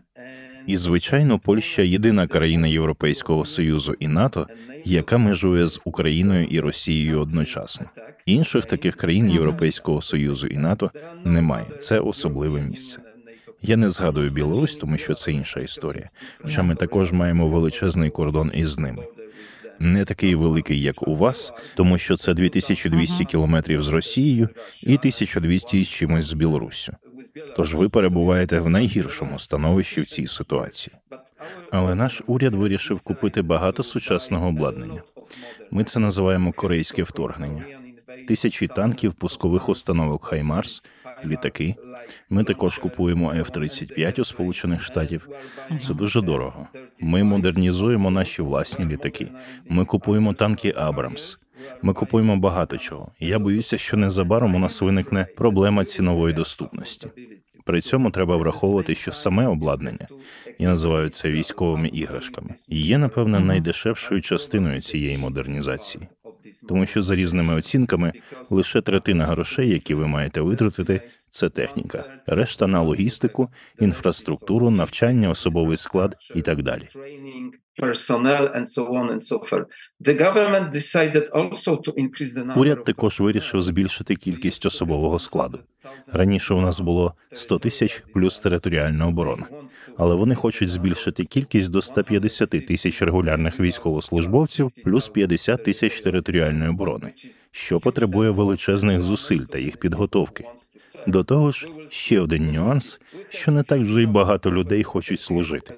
І 0.67 0.77
звичайно, 0.77 1.39
Польща 1.39 1.83
єдина 1.83 2.27
країна 2.27 2.67
Європейського 2.67 3.45
союзу 3.45 3.95
і 3.99 4.09
НАТО, 4.09 4.47
яка 4.85 5.19
межує 5.19 5.67
з 5.67 5.81
Україною 5.85 6.45
і 6.45 6.61
Росією 6.61 7.21
одночасно. 7.21 7.87
Інших 8.27 8.65
таких 8.65 8.97
країн 8.97 9.31
Європейського 9.31 10.03
союзу 10.03 10.47
і 10.47 10.57
НАТО 10.57 10.91
немає. 11.25 11.67
Це 11.79 12.01
особливе 12.01 12.61
місце. 12.61 13.01
Я 13.63 13.77
не 13.77 13.91
згадую 13.91 14.31
Білорусь, 14.31 14.77
тому 14.77 14.99
що 14.99 15.15
це 15.15 15.33
інша 15.33 15.61
історія. 15.61 16.09
Хоча 16.43 16.63
ми 16.63 16.75
також 16.75 17.13
маємо 17.13 17.49
величезний 17.49 18.11
кордон 18.11 18.51
із 18.55 18.79
ними. 18.79 19.03
Не 19.79 20.05
такий 20.05 20.35
великий, 20.35 20.83
як 20.83 21.09
у 21.09 21.17
вас, 21.17 21.53
тому 21.77 21.99
що 21.99 22.17
це 22.17 22.35
2200 22.35 23.25
кілометрів 23.25 23.83
з 23.83 23.89
Росією 23.89 24.49
і 24.83 24.95
1200 24.95 25.85
з 25.85 25.89
чимось 25.89 26.27
з 26.27 26.33
Білоруссю. 26.33 26.97
Тож 27.57 27.75
ви 27.75 27.89
перебуваєте 27.89 28.61
в 28.61 28.69
найгіршому 28.69 29.39
становищі 29.39 30.01
в 30.01 30.07
цій 30.07 30.27
ситуації. 30.27 30.97
Але 31.71 31.95
наш 31.95 32.23
уряд 32.27 32.55
вирішив 32.55 33.01
купити 33.01 33.43
багато 33.43 33.83
сучасного 33.83 34.49
обладнання. 34.49 35.03
Ми 35.71 35.85
це 35.85 36.01
називаємо 36.01 36.53
корейське 36.53 37.03
вторгнення. 37.03 37.65
Тисячі 38.29 38.67
танків, 38.67 39.15
пускових 39.15 39.69
установок 39.69 40.25
Хаймарс, 40.25 40.87
літаки. 41.25 41.75
Ми 42.31 42.45
також 42.45 42.79
купуємо 42.79 43.33
F-35 43.33 44.21
у 44.21 44.25
Сполучених 44.25 44.83
Штатів. 44.83 45.29
Це 45.81 45.95
дуже 45.95 46.21
дорого. 46.21 46.69
Ми 47.01 47.25
модернізуємо 47.25 48.11
наші 48.11 48.43
власні 48.43 48.85
літаки. 48.85 49.29
Ми 49.69 49.85
купуємо 49.85 50.35
танки 50.35 50.75
Абрамс. 50.77 51.44
Ми 51.85 51.93
купуємо 51.93 52.37
багато 52.37 52.79
чого. 52.79 53.13
І 53.21 53.27
Я 53.27 53.39
боюся, 53.39 53.79
що 53.79 53.97
незабаром 53.97 54.55
у 54.55 54.59
нас 54.59 54.83
виникне 54.83 55.27
проблема 55.37 55.85
цінової 55.85 56.35
доступності. 56.35 57.09
При 57.65 57.81
цьому 57.81 58.11
треба 58.11 58.37
враховувати, 58.37 58.95
що 58.95 59.13
саме 59.13 59.47
обладнання 59.47 60.09
і 60.59 60.65
називають 60.65 61.15
це 61.15 61.31
військовими 61.33 61.89
іграшками, 61.89 62.55
є 62.69 62.99
напевне 62.99 63.41
найдешевшою 63.41 64.23
частиною 64.23 64.81
цієї 64.81 65.19
модернізації, 65.19 66.09
тому 66.69 66.87
що 66.87 67.03
за 67.03 67.15
різними 67.15 67.55
оцінками 67.55 68.13
лише 68.51 68.81
третина 68.81 69.27
грошей, 69.27 69.69
які 69.71 69.95
ви 69.95 70.07
маєте 70.07 70.41
витратити, 70.41 71.01
це 71.35 71.49
техніка, 71.49 72.05
решта 72.27 72.67
на 72.67 72.83
логістику, 72.83 73.49
інфраструктуру, 73.81 74.71
навчання, 74.71 75.31
особовий 75.31 75.77
склад 75.77 76.17
і 76.35 76.43
так 76.43 76.63
далі. 76.63 76.89
Уряд 82.57 82.85
також 82.85 83.21
вирішив 83.21 83.61
збільшити 83.61 84.17
кількість 84.17 84.67
особового 84.67 85.19
складу. 85.19 85.59
Раніше 86.13 86.55
у 86.55 86.61
нас 86.61 86.81
було 86.81 87.15
100 87.33 87.59
тисяч 87.59 88.03
плюс 88.15 88.41
територіальна 88.41 89.09
оборона, 89.09 89.47
але 89.97 90.15
вони 90.15 90.35
хочуть 90.35 90.71
збільшити 90.71 91.25
кількість 91.25 91.71
до 91.71 91.83
150 91.83 92.51
тисяч 92.51 93.03
регулярних 93.03 93.61
військовослужбовців 93.61 94.71
плюс 94.85 95.09
50 95.09 95.65
тисяч 95.65 96.01
територіальної 96.01 96.71
оборони, 96.71 97.13
що 97.51 97.81
потребує 97.81 98.31
величезних 98.31 99.01
зусиль 99.01 99.45
та 99.45 99.59
їх 99.59 99.77
підготовки. 99.77 100.45
До 101.07 101.25
того 101.25 101.53
ж, 101.53 101.69
ще 101.91 102.21
один 102.21 102.53
нюанс, 102.53 103.01
що 103.29 103.53
не 103.53 103.63
так 103.63 103.81
вже 103.81 104.03
й 104.03 104.07
багато 104.07 104.53
людей 104.53 104.83
хочуть 104.83 105.21
служити. 105.21 105.75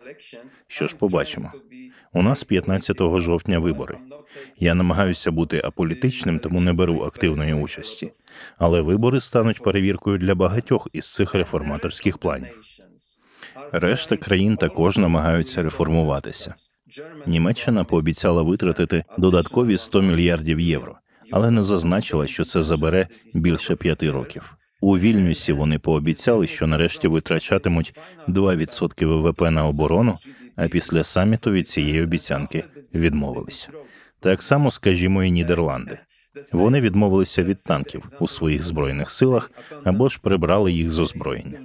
Що 0.69 0.89
ж 0.89 0.97
побачимо? 0.97 1.53
У 2.13 2.23
нас 2.23 2.45
15 2.45 2.97
жовтня 2.99 3.59
вибори. 3.59 3.99
Я 4.59 4.75
намагаюся 4.75 5.31
бути 5.31 5.61
аполітичним, 5.65 6.39
тому 6.39 6.61
не 6.61 6.73
беру 6.73 7.03
активної 7.03 7.55
участі. 7.55 8.13
Але 8.59 8.81
вибори 8.81 9.21
стануть 9.21 9.63
перевіркою 9.63 10.19
для 10.19 10.35
багатьох 10.35 10.89
із 10.93 11.15
цих 11.15 11.35
реформаторських 11.35 12.19
планів. 12.19 12.61
Решта 13.73 14.17
країн 14.17 14.57
також 14.57 14.97
намагаються 14.97 15.63
реформуватися. 15.63 16.55
Німеччина 17.27 17.85
пообіцяла 17.85 18.43
витратити 18.43 19.05
додаткові 19.19 19.77
100 19.77 20.03
мільярдів 20.03 20.61
євро, 20.61 20.99
але 21.33 21.51
не 21.51 21.63
зазначила, 21.63 22.27
що 22.27 22.45
це 22.45 22.63
забере 22.63 23.09
більше 23.35 23.77
п'яти 23.77 24.11
років. 24.11 24.56
У 24.81 24.99
Вільнюсі 24.99 25.53
вони 25.53 25.79
пообіцяли, 25.79 26.47
що 26.47 26.67
нарешті 26.67 27.09
витрачатимуть 27.09 27.95
2% 28.29 29.07
ВВП 29.07 29.41
на 29.41 29.67
оборону, 29.67 30.19
а 30.57 30.69
після 30.69 31.05
саміту 31.05 31.51
від 31.51 31.69
цієї 31.69 32.03
обіцянки 32.03 32.65
відмовилися. 32.95 33.69
Так 34.21 34.43
само, 34.43 34.71
скажімо, 34.71 35.25
і 35.25 35.31
Нідерланди. 35.31 35.99
Вони 36.53 36.81
відмовилися 36.81 37.43
від 37.43 37.63
танків 37.63 38.03
у 38.21 38.29
своїх 38.29 38.63
збройних 38.63 39.11
силах 39.11 39.51
або 39.85 40.09
ж 40.09 40.21
прибрали 40.23 40.73
їх 40.73 40.91
з 40.91 40.99
озброєння. 40.99 41.59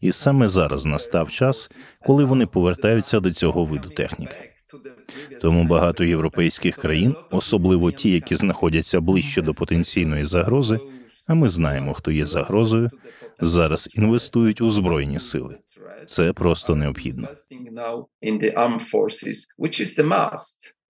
І 0.00 0.12
саме 0.12 0.48
зараз 0.48 0.86
настав 0.86 1.30
час, 1.30 1.70
коли 2.06 2.24
вони 2.24 2.46
повертаються 2.46 3.20
до 3.20 3.32
цього 3.32 3.64
виду 3.64 3.88
техніки. 3.88 4.36
Тому 5.40 5.64
багато 5.64 6.04
європейських 6.04 6.76
країн, 6.76 7.14
особливо 7.30 7.92
ті, 7.92 8.10
які 8.10 8.34
знаходяться 8.34 9.00
ближче 9.00 9.42
до 9.42 9.54
потенційної 9.54 10.24
загрози, 10.24 10.80
а 11.26 11.34
ми 11.34 11.48
знаємо, 11.48 11.94
хто 11.94 12.10
є 12.10 12.26
загрозою, 12.26 12.90
зараз 13.40 13.88
інвестують 13.94 14.60
у 14.60 14.70
збройні 14.70 15.18
сили. 15.18 15.58
Це 16.06 16.32
просто 16.32 16.76
необхідно. 16.76 17.28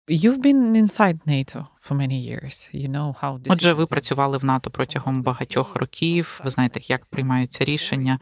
You've 0.08 0.38
been 0.38 0.76
inside 0.76 1.20
NATO 1.26 1.66
for 1.82 1.96
many 1.96 2.20
years. 2.30 2.70
You 2.74 2.90
know 2.90 3.24
how 3.24 3.40
Отже, 3.48 3.74
ви 3.74 3.86
працювали 3.86 4.38
в 4.38 4.46
НАТО 4.46 4.70
протягом 4.70 5.24
багатьох 5.24 5.76
років. 5.76 6.42
Ви 6.44 6.50
знаєте, 6.50 6.80
як 6.84 7.06
приймаються 7.06 7.66
рішення. 7.66 8.20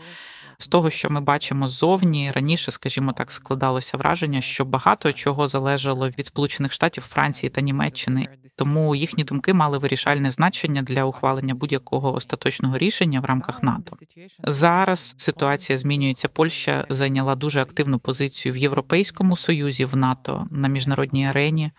З 0.58 0.68
того, 0.68 0.90
що 0.90 1.10
ми 1.10 1.22
бачимо 1.22 1.68
ззовні, 1.68 2.32
раніше, 2.32 2.72
скажімо 2.72 3.14
так, 3.14 3.32
складалося 3.32 3.98
враження, 3.98 4.42
що 4.42 4.66
багато 4.66 5.14
чого 5.14 5.48
залежало 5.48 6.10
від 6.10 6.26
Сполучених 6.26 6.72
Штатів, 6.72 7.04
Франції 7.04 7.50
та 7.50 7.62
Німеччини. 7.62 8.28
Тому 8.58 8.96
їхні 8.96 9.24
думки 9.24 9.54
мали 9.54 9.78
вирішальне 9.78 10.32
значення 10.32 10.82
для 10.82 11.04
ухвалення 11.04 11.56
будь-якого 11.56 12.14
остаточного 12.14 12.78
рішення 12.78 13.20
в 13.20 13.26
рамках 13.26 13.64
НАТО. 13.64 13.98
Зараз 14.44 15.16
ситуація 15.18 15.78
змінюється. 15.78 16.28
Польща 16.28 16.86
зайняла 16.90 17.36
дуже 17.36 17.62
активну 17.62 18.00
позицію 18.00 18.54
в 18.54 18.58
Європейському 18.58 19.36
Союзі 19.36 19.86
в 19.86 19.96
НАТО 19.96 20.48
на 20.52 20.68
міжнародній 20.68 21.28
арені. 21.28 21.72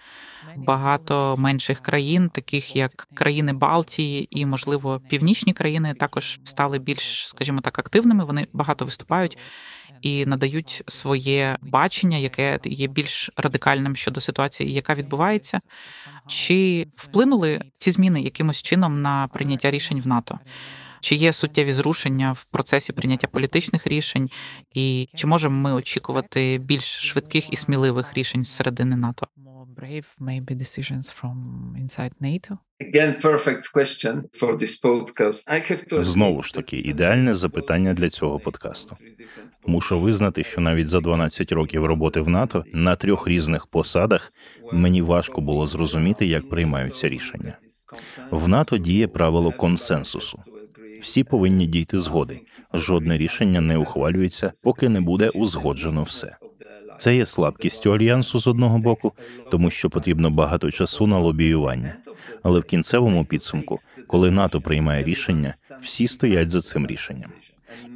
Багато 0.57 1.37
менших 1.39 1.81
країн, 1.81 2.29
таких 2.29 2.77
як 2.77 3.09
країни 3.15 3.53
Балтії 3.53 4.29
і, 4.41 4.47
можливо, 4.47 5.01
північні 5.09 5.53
країни, 5.53 5.95
також 5.95 6.41
стали 6.45 6.79
більш, 6.79 7.29
скажімо 7.29 7.61
так, 7.61 7.79
активними. 7.79 8.25
Вони 8.25 8.47
багато 8.53 8.85
виступають. 8.85 9.39
і 10.03 10.27
надають 10.27 10.83
своє 10.89 11.59
бачення, 11.63 12.17
яке 12.17 12.59
є 12.65 12.87
більш 12.87 13.31
радикальним 13.37 13.97
щодо 13.97 14.21
ситуації, 14.21 14.73
яка 14.73 14.95
відбувається. 14.95 15.61
Чи 16.27 16.87
вплинули 16.97 17.63
ці 17.79 17.91
зміни 17.91 18.23
якимось 18.23 18.63
чином 18.63 19.03
на 19.03 19.29
прийняття 19.29 19.71
рішень 19.71 20.01
в 20.01 20.07
НАТО? 20.07 20.39
Чи 21.01 21.15
є 21.15 21.33
суттєві 21.33 21.73
зрушення 21.73 22.33
в 22.33 22.45
процесі 22.45 22.93
прийняття 22.93 23.27
політичних 23.27 23.87
рішень, 23.87 24.31
і 24.75 25.09
чи 25.15 25.27
можемо 25.27 25.61
ми 25.61 25.73
очікувати 25.73 26.59
більш 26.59 26.85
швидких 26.85 27.53
і 27.53 27.57
сміливих 27.57 28.15
рішень 28.15 28.45
з 28.45 28.55
середини 28.55 28.97
НАТО? 28.97 29.27
Brave, 29.81 30.07
maybe 30.21 30.55
decisions 30.55 31.11
from 31.11 31.37
inside 31.79 32.13
NATO. 32.21 32.59
Again, 32.81 33.21
perfect 33.21 33.73
question 33.73 34.15
for 34.41 34.57
this 34.59 34.81
podcast. 34.81 35.49
I 35.49 35.61
have 35.71 35.89
to 35.89 36.03
Знову 36.03 36.43
ж 36.43 36.55
таки, 36.55 36.77
ідеальне 36.77 37.35
запитання 37.35 37.95
для 37.95 38.09
цього 38.09 38.39
подкасту. 38.39 38.97
Мушу 39.67 40.01
визнати, 40.01 40.45
що 40.45 40.61
навіть 40.61 40.89
за 40.89 41.01
12 41.01 41.53
років 41.53 41.85
роботи 41.85 42.21
в 42.21 42.29
НАТО 42.29 42.65
на 42.73 42.97
трьох 42.97 43.29
різних 43.29 43.67
посадах 43.67 44.31
мені 44.73 45.03
важко 45.03 45.41
було 45.41 45.67
зрозуміти, 45.67 46.27
як 46.27 46.49
приймаються 46.51 47.09
рішення. 47.09 47.59
В 48.31 48.49
НАТО 48.49 48.79
діє 48.79 49.09
правило 49.09 49.53
консенсусу. 49.53 50.43
Всі 51.01 51.25
повинні 51.25 51.67
дійти 51.67 51.99
згоди. 51.99 52.41
Жодне 52.75 53.19
рішення 53.19 53.61
не 53.61 53.77
ухвалюється, 53.77 54.53
поки 54.63 54.89
не 54.89 55.01
буде 55.01 55.29
узгоджено 55.29 56.03
все. 56.03 56.37
Це 56.99 57.17
є 57.17 57.27
слабкістю 57.27 57.93
альянсу 57.93 58.39
з 58.39 58.47
одного 58.47 58.79
боку, 58.79 59.13
тому 59.51 59.71
що 59.71 59.91
потрібно 59.91 60.31
багато 60.31 60.71
часу 60.71 61.07
на 61.07 61.19
лобіювання. 61.19 61.97
Але 62.43 62.61
в 62.61 62.65
кінцевому 62.65 63.25
підсумку, 63.25 63.79
коли 64.07 64.31
НАТО 64.31 64.61
приймає 64.61 65.05
рішення, 65.05 65.55
всі 65.83 66.07
стоять 66.07 66.51
за 66.51 66.61
цим 66.61 66.87
рішенням. 66.87 67.31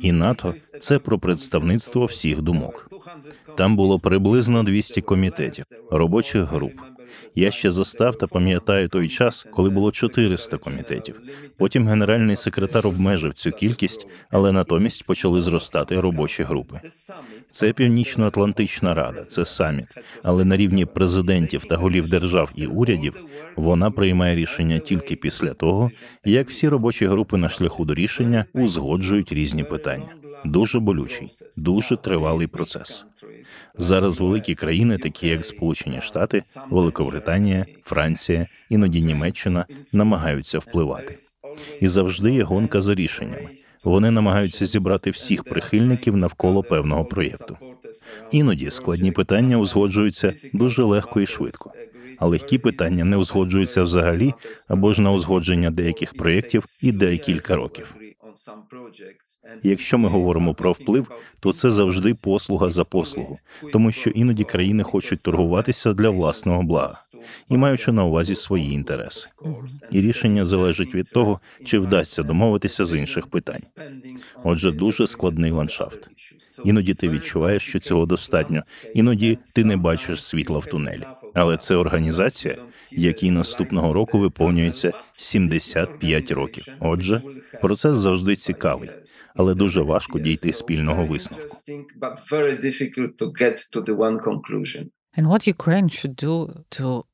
І 0.00 0.12
НАТО 0.12 0.54
це 0.80 0.98
про 0.98 1.18
представництво 1.18 2.04
всіх 2.04 2.42
думок. 2.42 2.90
Там 3.56 3.76
було 3.76 3.98
приблизно 3.98 4.62
200 4.62 5.00
комітетів, 5.00 5.64
робочих 5.90 6.44
груп. 6.44 6.80
Я 7.35 7.50
ще 7.50 7.70
застав 7.70 8.16
та 8.16 8.26
пам'ятаю 8.26 8.88
той 8.88 9.08
час, 9.08 9.49
коли 9.52 9.70
було 9.70 9.92
400 9.92 10.58
комітетів. 10.58 11.20
Потім 11.56 11.88
генеральний 11.88 12.37
секретар 12.37 12.87
обмежив 12.87 13.35
цю 13.35 13.50
кількість, 13.50 14.06
але 14.30 14.52
натомість 14.52 15.06
почали 15.06 15.40
зростати 15.40 16.00
робочі 16.00 16.42
групи. 16.42 16.80
Це 17.50 17.73
Північно-Атлантична 17.73 18.94
рада, 18.94 19.25
це 19.25 19.44
саміт. 19.44 19.87
Але 20.23 20.44
на 20.44 20.56
рівні 20.56 20.85
президентів 20.85 21.64
та 21.64 21.76
голів 21.76 22.08
держав 22.08 22.50
і 22.54 22.66
урядів 22.66 23.14
вона 23.56 23.90
приймає 23.90 24.37
рішення 24.37 24.78
тільки 24.78 25.16
після 25.16 25.54
того, 25.54 25.90
як 26.25 26.49
всі 26.49 26.68
робочі 26.68 27.06
групи 27.06 27.37
на 27.37 27.49
шляху 27.49 27.85
до 27.85 27.94
рішення 27.94 28.44
узгоджують 28.52 29.32
різні 29.32 29.64
питання. 29.64 30.14
Дуже 30.44 30.80
болючий, 30.80 31.32
дуже 31.56 31.97
тривалий 31.97 32.47
процес. 32.47 33.04
Зараз 33.78 34.20
великі 34.20 34.54
країни, 34.54 34.99
такі 34.99 35.28
як 35.28 35.44
Сполучені 35.44 36.00
Штати, 36.00 36.42
Великобританія, 36.70 37.66
Франція, 37.82 38.47
іноді 38.68 39.02
Німеччина, 39.02 39.66
намагаються 39.92 40.58
впливати. 40.58 41.18
І 41.80 41.88
завжди 41.88 42.32
є 42.32 42.42
гонка 42.42 42.82
за 42.82 42.94
рішеннями. 42.94 43.49
Вони 43.85 44.11
намагаються 44.11 44.64
зібрати 44.64 45.11
всіх 45.11 45.44
прихильників 45.44 46.16
навколо 46.16 46.62
певного 46.62 47.04
проєкту. 47.04 47.56
Іноді 48.30 48.70
складні 48.70 49.12
питання 49.12 49.58
узгоджуються 49.58 50.35
дуже 50.52 50.82
легко 50.82 51.20
і 51.20 51.26
швидко, 51.26 51.73
а 52.18 52.26
легкі 52.26 52.58
питання 52.58 53.04
не 53.04 53.16
узгоджуються 53.16 53.82
взагалі 53.82 54.35
або 54.68 54.92
ж 54.92 55.00
на 55.00 55.12
узгодження 55.12 55.70
деяких 55.70 56.14
проєктів 56.14 56.64
іде 56.80 57.16
кілька 57.16 57.56
років. 57.56 57.94
Якщо 59.62 59.99
ми 59.99 60.09
говоримо 60.09 60.54
про 60.54 60.73
вплив, 60.73 61.11
то 61.40 61.52
це 61.52 61.71
завжди 61.71 62.14
послуга 62.14 62.71
за 62.71 62.85
послугу, 62.85 63.38
тому 63.73 63.92
що 63.92 64.11
іноді 64.11 64.45
країни 64.45 64.83
хочуть 64.83 65.23
торгуватися 65.23 65.92
для 65.92 66.11
власного 66.11 66.62
блага 66.62 67.02
і 67.49 67.57
маючи 67.57 67.92
на 67.92 68.05
увазі 68.05 68.35
свої 68.35 68.72
інтереси. 68.72 69.29
І 69.90 70.01
рішення 70.01 70.44
залежить 70.44 70.94
від 70.94 71.11
того, 71.11 71.40
чи 71.64 71.79
вдасться 71.79 72.22
домовитися 72.22 72.85
з 72.85 72.98
інших 72.98 73.27
питань. 73.27 73.62
Отже, 74.44 74.72
дуже 74.72 75.07
складний 75.07 75.51
ландшафт. 75.51 76.09
Іноді 76.64 76.94
ти 76.94 77.09
відчуваєш, 77.09 77.62
що 77.62 77.81
цього 77.81 78.07
достатньо, 78.07 78.62
іноді 78.94 79.38
ти 79.55 79.64
не 79.64 79.77
бачиш 79.77 80.24
світла 80.24 80.59
в 80.59 80.66
тунелі. 80.66 81.07
Але 81.35 81.57
це 81.57 81.74
організація, 81.74 82.57
якій 82.90 83.31
наступного 83.31 83.92
року 83.92 84.18
виповнюється 84.18 84.92
75 85.12 86.31
років. 86.31 86.66
Отже, 86.81 87.22
процес 87.61 87.98
завжди 87.98 88.37
цікавий, 88.37 88.90
але 89.38 89.55
дуже 89.55 89.83
важко 89.83 90.18
дійти 90.18 90.53
спільного 90.53 91.07
висновку. 91.07 91.57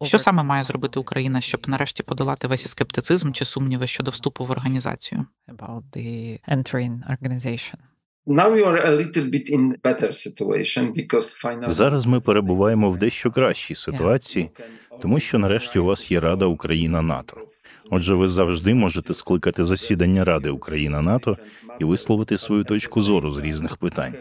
Що 0.02 0.18
саме 0.18 0.42
має 0.42 0.64
зробити 0.64 1.00
Україна, 1.00 1.40
щоб 1.40 1.68
нарешті 1.68 2.02
подолати 2.02 2.48
весь 2.48 2.68
скептицизм 2.68 3.32
чи 3.32 3.44
сумніви 3.44 3.86
щодо 3.86 4.10
вступу 4.10 4.44
в 4.44 4.50
організацію? 4.50 5.26
about 5.48 5.82
the 5.92 6.38
entering 6.48 7.02
organization? 7.14 7.78
Now 8.26 8.54
you 8.54 8.64
are 8.64 8.80
a 8.90 8.90
little 8.90 9.26
bit 9.30 9.46
in 9.50 9.62
better 9.82 10.12
situation 10.12 10.92
because 10.94 11.26
finally 11.44 11.68
Зараз 11.68 12.06
ми 12.06 12.20
перебуваємо 12.20 12.90
в 12.90 12.98
дещо 12.98 13.30
кращій 13.30 13.74
ситуації, 13.74 14.50
тому 15.02 15.20
що 15.20 15.38
нарешті 15.38 15.78
у 15.78 15.84
вас 15.84 16.10
є 16.10 16.20
Рада 16.20 16.44
Україна 16.46 17.02
НАТО. 17.02 17.36
Отже, 17.90 18.14
ви 18.14 18.28
завжди 18.28 18.74
можете 18.74 19.14
скликати 19.14 19.64
засідання 19.64 20.24
Ради 20.24 20.50
Україна 20.50 21.02
НАТО 21.02 21.38
і 21.80 21.84
висловити 21.84 22.38
свою 22.38 22.64
точку 22.64 23.02
зору 23.02 23.30
з 23.30 23.38
різних 23.38 23.76
питань. 23.76 24.14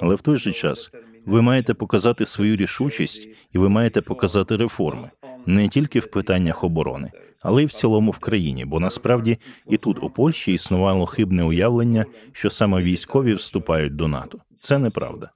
Але 0.00 0.14
в 0.14 0.20
той 0.20 0.36
же 0.36 0.52
час 0.52 0.90
ви 1.26 1.42
маєте 1.42 1.74
показати 1.74 2.26
свою 2.26 2.56
рішучість 2.56 3.28
і 3.52 3.58
ви 3.58 3.68
маєте 3.68 4.00
показати 4.00 4.56
реформи 4.56 5.10
не 5.46 5.68
тільки 5.68 6.00
в 6.00 6.10
питаннях 6.10 6.64
оборони, 6.64 7.10
але 7.42 7.62
й 7.62 7.66
в 7.66 7.72
цілому 7.72 8.10
в 8.10 8.18
країні. 8.18 8.64
Бо 8.64 8.80
насправді 8.80 9.38
і 9.68 9.76
тут 9.76 10.02
у 10.02 10.10
Польщі 10.10 10.52
існувало 10.52 11.06
хибне 11.06 11.44
уявлення, 11.44 12.04
що 12.32 12.50
саме 12.50 12.82
військові 12.82 13.34
вступають 13.34 13.96
до 13.96 14.08
НАТО. 14.08 14.38
Це 14.58 14.78
неправда. 14.78 15.30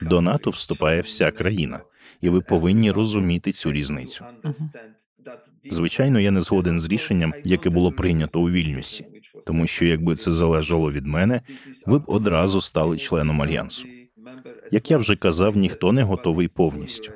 До 0.00 0.20
НАТО 0.20 0.50
вступає 0.50 1.00
вся 1.00 1.30
країна, 1.30 1.80
і 2.20 2.28
ви 2.28 2.40
повинні 2.40 2.90
розуміти 2.90 3.52
цю 3.52 3.72
різницю. 3.72 4.24
Звичайно, 5.70 6.20
я 6.20 6.30
не 6.30 6.40
згоден 6.40 6.80
з 6.80 6.86
рішенням, 6.86 7.34
яке 7.44 7.70
було 7.70 7.92
прийнято 7.92 8.40
у 8.40 8.50
Вільнюсі, 8.50 9.06
тому 9.46 9.66
що 9.66 9.84
якби 9.84 10.16
це 10.16 10.32
залежало 10.32 10.92
від 10.92 11.06
мене, 11.06 11.40
ви 11.86 11.98
б 11.98 12.02
одразу 12.06 12.60
стали 12.60 12.98
членом 12.98 13.42
альянсу. 13.42 13.86
Як 14.70 14.90
я 14.90 14.98
вже 14.98 15.16
казав, 15.16 15.56
ніхто 15.56 15.92
не 15.92 16.02
готовий 16.02 16.48
повністю. 16.48 17.12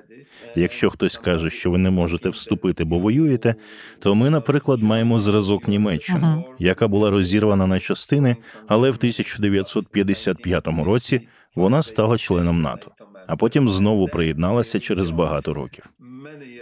Якщо 0.56 0.90
хтось 0.90 1.16
каже, 1.16 1.50
що 1.50 1.70
ви 1.70 1.78
не 1.78 1.90
можете 1.90 2.28
вступити, 2.28 2.84
бо 2.84 2.98
воюєте, 2.98 3.54
то 3.98 4.14
ми, 4.14 4.30
наприклад, 4.30 4.82
маємо 4.82 5.20
зразок 5.20 5.68
Німеччини, 5.68 6.44
яка 6.58 6.88
була 6.88 7.10
розірвана 7.10 7.66
на 7.66 7.80
частини, 7.80 8.36
але 8.66 8.90
в 8.90 8.94
1955 8.94 10.66
році 10.66 11.28
вона 11.54 11.82
стала 11.82 12.18
членом 12.18 12.62
НАТО, 12.62 12.90
а 13.26 13.36
потім 13.36 13.68
знову 13.68 14.08
приєдналася 14.08 14.80
через 14.80 15.10
багато 15.10 15.54
років. 15.54 15.84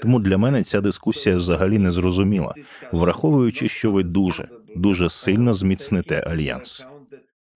Тому 0.03 0.21
для 0.21 0.39
мене 0.39 0.63
ця 0.63 0.81
дискусія 0.81 1.37
взагалі 1.37 1.79
не 1.79 1.91
зрозуміла, 1.91 2.55
враховуючи, 2.93 3.69
що 3.69 3.91
ви 3.91 4.03
дуже 4.03 4.49
дуже 4.77 5.11
сильно 5.11 5.55
зміцните 5.55 6.21
альянс. 6.21 6.85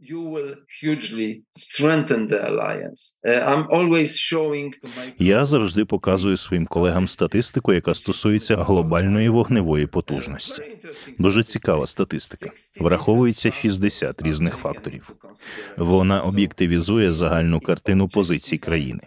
Uh, 0.00 0.54
Я 5.18 5.46
завжди 5.46 5.84
показую 5.84 6.36
своїм 6.36 6.66
колегам 6.66 7.08
статистику, 7.08 7.72
яка 7.72 7.94
стосується 7.94 8.56
глобальної 8.56 9.28
вогневої 9.28 9.86
потужності. 9.86 10.62
Дуже 11.18 11.44
цікава 11.44 11.86
статистика. 11.86 12.50
Враховується 12.80 13.50
60 13.50 14.22
різних 14.22 14.56
факторів. 14.56 15.10
Вона 15.76 16.20
об'єктивізує 16.20 17.12
загальну 17.12 17.60
картину 17.60 18.08
позицій 18.08 18.58
країни. 18.58 19.00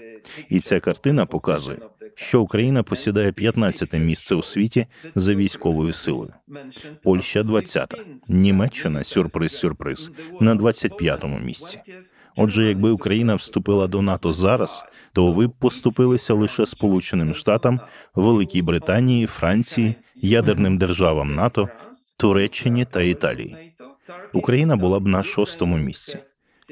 І 0.50 0.60
ця 0.60 0.80
картина 0.80 1.26
показує, 1.26 1.78
що 2.15 2.41
Україна 2.41 2.84
посідає 2.84 3.32
15 3.32 3.93
місце 3.93 4.36
у 4.36 4.41
світі 4.41 4.86
за 5.15 5.36
військовою 5.36 5.93
силою. 5.93 6.34
Польща 7.04 7.41
20-та, 7.41 7.97
Німеччина 8.28 9.04
сюрприз-сюрприз 9.04 10.12
на 10.41 10.56
25-му 10.56 11.39
місці. 11.39 11.80
Отже, 12.36 12.63
якби 12.63 12.91
Україна 12.91 13.36
вступила 13.36 13.88
до 13.88 14.02
НАТО 14.02 14.32
зараз, 14.32 14.86
то 15.13 15.32
ви 15.32 15.47
б 15.47 15.52
поступилися 15.60 16.34
лише 16.34 16.65
Сполученим 16.65 17.34
Штатам, 17.34 17.80
Великій 18.15 18.62
Британії, 18.62 19.26
Франції, 19.26 19.95
ядерним 20.15 20.78
державам 20.78 21.36
НАТО, 21.36 21.69
Туреччині 22.17 22.86
та 22.86 23.02
Італії. 23.02 23.74
Україна 24.34 24.76
була 24.76 25.00
б 25.00 25.08
на 25.08 25.24
шостому 25.24 25.78
місці. 25.78 26.19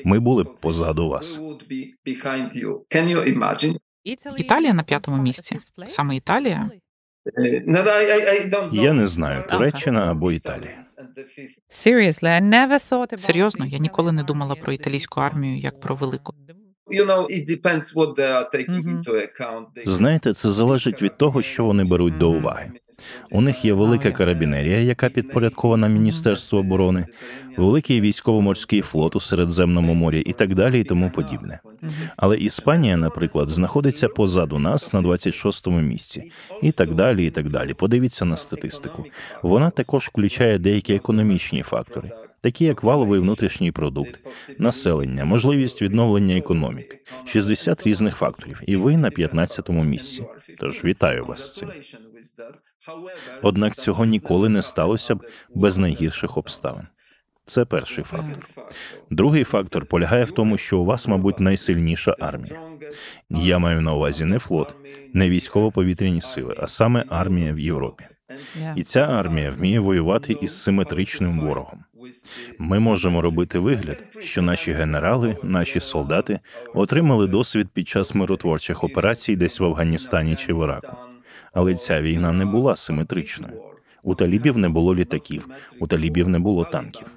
Ми 0.06 0.19
були 0.19 0.43
б 0.43 0.56
позаду 0.62 1.10
вас. 1.10 1.41
Італія 4.38 4.74
на 4.74 4.84
п'ятому 4.84 5.22
місці. 5.24 5.60
Саме 5.88 6.16
Італія? 6.16 6.70
Я 8.72 8.94
не 8.94 9.08
знаю, 9.08 9.44
Туреччина 9.50 10.12
або 10.12 10.32
Італія. 10.32 10.82
Серйозно, 13.18 13.66
я 13.66 13.78
ніколи 13.78 14.12
не 14.12 14.24
думала 14.24 14.56
про 14.56 14.74
італійську 14.74 15.22
армію 15.22 15.58
як 15.58 15.80
про 15.80 15.96
велику. 15.96 16.34
Знаєте, 19.86 20.34
це 20.34 20.52
залежить 20.52 21.02
від 21.02 21.18
того, 21.18 21.42
що 21.42 21.66
вони 21.66 21.84
беруть 21.84 22.18
до 22.18 22.32
уваги. 22.32 22.72
У 23.32 23.42
них 23.42 23.66
є 23.66 23.74
велика 23.74 24.12
карабінерія, 24.12 24.80
яка 24.80 25.10
підпорядкована 25.10 25.88
Міністерству 25.88 26.60
оборони, 26.60 27.06
великий 27.58 28.02
військово-морський 28.02 28.82
флот 28.82 29.16
у 29.16 29.20
Середземному 29.20 29.94
морі 29.94 30.20
і 30.20 30.34
так 30.34 30.56
далі, 30.56 30.82
і 30.82 30.84
тому 30.84 31.10
подібне. 31.10 31.60
Але 32.18 32.38
Іспанія, 32.38 32.98
наприклад, 32.98 33.50
знаходиться 33.50 34.10
позаду 34.10 34.60
нас 34.60 34.94
на 34.94 35.02
26-му 35.02 35.82
місці, 35.82 36.32
і 36.62 36.72
так 36.72 36.96
далі, 36.96 37.26
і 37.26 37.30
так 37.30 37.50
далі. 37.50 37.74
Подивіться 37.74 38.26
на 38.26 38.38
статистику. 38.38 39.06
Вона 39.44 39.70
також 39.70 40.08
включає 40.08 40.58
деякі 40.60 40.96
економічні 40.96 41.62
фактори, 41.62 42.12
такі 42.42 42.66
як 42.66 42.84
валовий 42.84 43.20
внутрішній 43.20 43.72
продукт, 43.72 44.20
населення, 44.58 45.26
можливість 45.26 45.82
відновлення 45.82 46.38
економіки, 46.38 47.00
60 47.26 47.88
різних 47.88 48.16
факторів, 48.16 48.62
і 48.68 48.76
ви 48.76 48.98
на 48.98 49.10
15-му 49.10 49.84
місці. 49.84 50.24
Тож 50.60 50.84
вітаю 50.84 51.26
вас 51.26 51.48
з 51.48 51.56
цим. 51.56 51.70
Однак 53.42 53.76
цього 53.76 54.06
ніколи 54.06 54.50
не 54.50 54.62
сталося 54.62 55.15
б 55.15 55.26
без 55.56 55.78
найгірших 55.78 56.38
обставин. 56.38 56.88
Це 57.46 57.65
перший 57.65 58.04
фактор. 58.04 58.48
Другий 59.10 59.44
фактор 59.44 59.86
полягає 59.86 60.26
в 60.26 60.32
тому, 60.32 60.58
що 60.58 60.80
у 60.80 60.86
вас, 60.86 61.08
мабуть, 61.08 61.39
найсильніша 61.39 62.15
армія. 62.20 62.62
Я 63.30 63.60
маю 63.60 63.82
на 63.82 63.94
увазі 63.94 64.26
не 64.26 64.39
флот, 64.39 64.76
не 65.13 65.30
військово-повітряні 65.30 66.22
сили, 66.22 66.56
а 66.58 66.68
саме 66.68 67.06
армія 67.10 67.54
в 67.54 67.60
Європі. 67.60 68.06
І 68.76 68.84
ця 68.84 69.00
армія 69.00 69.50
вміє 69.50 69.80
воювати 69.80 70.38
із 70.42 70.62
симетричним 70.62 71.39
ворогом. 71.39 71.84
Ми 72.60 72.80
можемо 72.80 73.22
робити 73.22 73.60
вигляд, 73.60 74.04
що 74.20 74.42
наші 74.42 74.72
генерали, 74.72 75.38
наші 75.44 75.80
солдати 75.80 76.39
отримали 76.74 77.28
досвід 77.28 77.68
під 77.74 77.88
час 77.88 78.15
миротворчих 78.15 78.84
операцій 78.84 79.36
десь 79.36 79.60
в 79.60 79.65
Афганістані 79.65 80.36
чи 80.36 80.54
в 80.54 80.63
Іраку. 80.63 81.09
Але 81.54 81.76
ця 81.76 82.02
війна 82.02 82.32
не 82.32 82.46
була 82.46 82.76
симетричною. 82.76 83.69
У 84.04 84.16
талібів 84.16 84.58
не 84.58 84.70
було 84.70 84.96
літаків, 84.96 85.48
у 85.80 85.88
талібів 85.88 86.30
не 86.30 86.40
було 86.40 86.66
танків, 86.66 87.08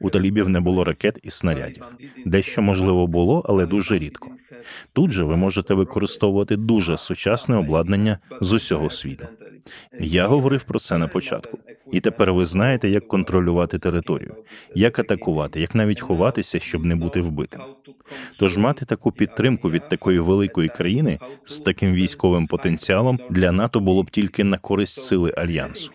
у 0.00 0.10
талібів 0.10 0.48
не 0.48 0.60
було 0.60 0.84
ракет 0.84 1.18
і 1.22 1.30
снарядів. 1.30 1.84
Дещо 2.26 2.62
можливо 2.62 3.06
було, 3.06 3.44
але 3.48 3.66
дуже 3.66 3.98
рідко. 3.98 4.30
Тут 4.92 5.10
же 5.10 5.24
ви 5.24 5.36
можете 5.36 5.74
використовувати 5.74 6.56
дуже 6.56 6.96
сучасне 6.96 7.56
обладнання 7.56 8.18
з 8.40 8.52
усього 8.52 8.90
світу. 8.90 9.26
Я 10.00 10.26
говорив 10.26 10.62
про 10.62 10.78
це 10.78 10.98
на 10.98 11.08
початку, 11.08 11.58
і 11.92 12.00
тепер 12.00 12.32
ви 12.32 12.44
знаєте, 12.44 12.88
як 12.88 13.08
контролювати 13.08 13.78
територію, 13.78 14.34
як 14.74 14.98
атакувати, 14.98 15.60
як 15.60 15.74
навіть 15.74 16.00
ховатися, 16.00 16.58
щоб 16.58 16.84
не 16.84 16.96
бути 16.96 17.20
вбитим. 17.20 17.60
Тож 18.38 18.56
мати 18.56 18.84
таку 18.84 19.12
підтримку 19.12 19.70
від 19.70 19.88
такої 19.88 20.18
великої 20.18 20.68
країни 20.68 21.18
з 21.46 21.58
таким 21.58 21.92
військовим 21.92 22.46
потенціалом 22.46 23.18
для 23.30 23.52
НАТО 23.52 23.80
було 23.80 24.02
б 24.02 24.10
тільки 24.10 24.44
на 24.44 24.58
користь 24.58 25.00
сили 25.00 25.34
альянсу. 25.36 25.90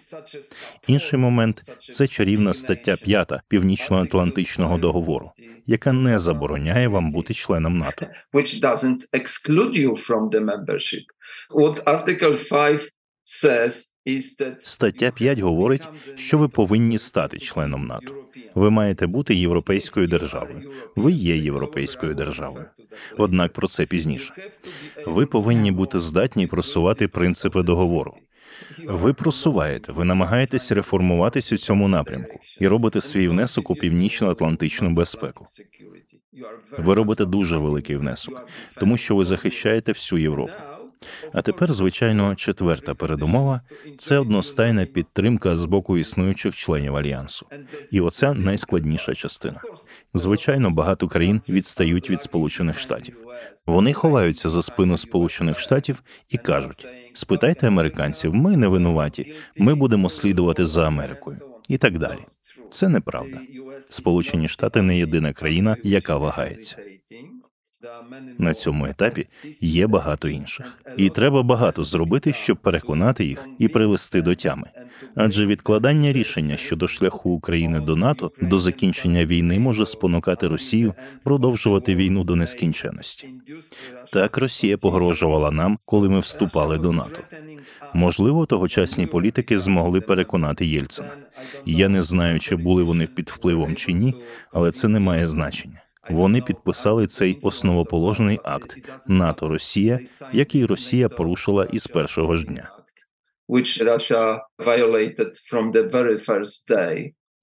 Інший 0.87 1.19
момент 1.19 1.63
це 1.91 2.07
чарівна 2.07 2.53
стаття 2.53 2.97
5 2.97 3.31
Північно-Атлантичного 3.47 4.77
договору, 4.77 5.31
яка 5.65 5.93
не 5.93 6.19
забороняє 6.19 6.87
вам 6.87 7.11
бути 7.11 7.33
членом 7.33 7.77
НАТО. 7.77 8.05
which 8.33 8.61
doesn't 8.61 8.99
exclude 9.13 9.73
you 9.77 9.91
from 10.07 10.29
the 10.29 10.39
membership. 10.39 11.05
What 11.55 11.83
Article 11.83 12.49
5 12.49 12.91
says 13.25 13.95
Стаття 14.61 15.11
5 15.11 15.39
говорить, 15.39 15.83
що 16.15 16.37
ви 16.37 16.47
повинні 16.47 16.97
стати 16.97 17.39
членом 17.39 17.87
НАТО. 17.87 18.15
Ви 18.55 18.69
маєте 18.69 19.07
бути 19.07 19.35
європейською 19.35 20.07
державою. 20.07 20.71
Ви 20.95 21.11
є 21.11 21.37
європейською 21.37 22.15
державою. 22.15 22.65
Однак 23.17 23.53
про 23.53 23.67
це 23.67 23.85
пізніше. 23.85 24.33
Ви 25.05 25.25
повинні 25.25 25.71
бути 25.71 25.99
здатні 25.99 26.47
просувати 26.47 27.07
принципи 27.07 27.63
договору. 27.63 28.13
Ви 28.87 29.13
просуваєте, 29.13 29.91
ви 29.91 30.05
намагаєтесь 30.05 30.71
реформуватись 30.71 31.51
у 31.51 31.57
цьому 31.57 31.87
напрямку 31.87 32.39
і 32.59 32.67
робите 32.67 33.01
свій 33.01 33.27
внесок 33.27 33.69
у 33.69 33.75
північно-атлантичну 33.75 34.89
безпеку. 34.89 35.47
Ви 36.77 36.93
робите 36.93 37.25
дуже 37.25 37.57
великий 37.57 37.95
внесок, 37.95 38.47
тому 38.79 38.97
що 38.97 39.15
ви 39.15 39.23
захищаєте 39.23 39.91
всю 39.91 40.21
Європу. 40.21 40.53
А 41.33 41.41
тепер, 41.41 41.73
звичайно, 41.73 42.35
четверта 42.35 42.95
передумова 42.95 43.61
це 43.97 44.17
одностайна 44.17 44.85
підтримка 44.85 45.55
з 45.55 45.65
боку 45.65 45.97
існуючих 45.97 46.55
членів 46.55 46.95
альянсу. 46.95 47.45
І 47.91 48.01
оце 48.01 48.33
найскладніша 48.33 49.15
частина. 49.15 49.61
Звичайно, 50.15 50.71
багато 50.71 51.07
країн 51.07 51.41
відстають 51.49 52.09
від 52.09 52.21
Сполучених 52.21 52.79
Штатів. 52.79 53.17
Вони 53.65 53.93
ховаються 53.93 54.49
за 54.49 54.61
спину 54.61 54.97
Сполучених 54.97 55.59
Штатів 55.59 56.03
і 56.29 56.37
кажуть: 56.37 56.87
спитайте 57.13 57.67
американців, 57.67 58.33
ми 58.33 58.57
не 58.57 58.67
винуваті, 58.67 59.33
ми 59.57 59.75
будемо 59.75 60.09
слідувати 60.09 60.65
за 60.65 60.87
Америкою 60.87 61.37
і 61.67 61.77
так 61.77 61.99
далі. 61.99 62.19
Це 62.69 62.89
неправда. 62.89 63.39
Сполучені 63.89 64.47
Штати 64.47 64.81
не 64.81 64.97
єдина 64.97 65.33
країна, 65.33 65.77
яка 65.83 66.17
вагається. 66.17 66.77
На 68.37 68.53
цьому 68.53 68.85
етапі 68.85 69.27
є 69.61 69.87
багато 69.87 70.27
інших, 70.27 70.77
і 70.97 71.09
треба 71.09 71.43
багато 71.43 71.83
зробити, 71.83 72.33
щоб 72.33 72.57
переконати 72.57 73.25
їх 73.25 73.47
і 73.59 73.67
привести 73.67 74.21
до 74.21 74.35
тями. 74.35 74.69
Адже 75.15 75.45
відкладання 75.45 76.13
рішення 76.13 76.57
щодо 76.57 76.87
шляху 76.87 77.29
України 77.29 77.79
до 77.79 77.95
НАТО 77.95 78.31
до 78.41 78.59
закінчення 78.59 79.25
війни 79.25 79.59
може 79.59 79.85
спонукати 79.85 80.47
Росію 80.47 80.93
продовжувати 81.23 81.95
війну 81.95 82.23
до 82.23 82.35
нескінченності. 82.35 83.29
Так 84.13 84.37
Росія 84.37 84.77
погрожувала 84.77 85.51
нам, 85.51 85.79
коли 85.85 86.09
ми 86.09 86.19
вступали 86.19 86.77
до 86.77 86.91
НАТО. 86.91 87.21
Можливо, 87.93 88.45
тогочасні 88.45 89.05
політики 89.05 89.57
змогли 89.57 90.01
переконати 90.01 90.65
Єльцина. 90.65 91.09
Я 91.65 91.89
не 91.89 92.03
знаю, 92.03 92.39
чи 92.39 92.55
були 92.55 92.83
вони 92.83 93.07
під 93.07 93.29
впливом 93.29 93.75
чи 93.75 93.93
ні, 93.93 94.15
але 94.51 94.71
це 94.71 94.87
не 94.87 94.99
має 94.99 95.27
значення. 95.27 95.81
Вони 96.09 96.41
підписали 96.41 97.07
цей 97.07 97.39
основоположний 97.41 98.39
акт 98.43 98.77
НАТО 99.07 99.47
Росія, 99.47 99.99
який 100.33 100.65
Росія 100.65 101.09
порушила 101.09 101.65
із 101.65 101.87
першого 101.87 102.35
ж 102.35 102.45
дня. 102.45 102.69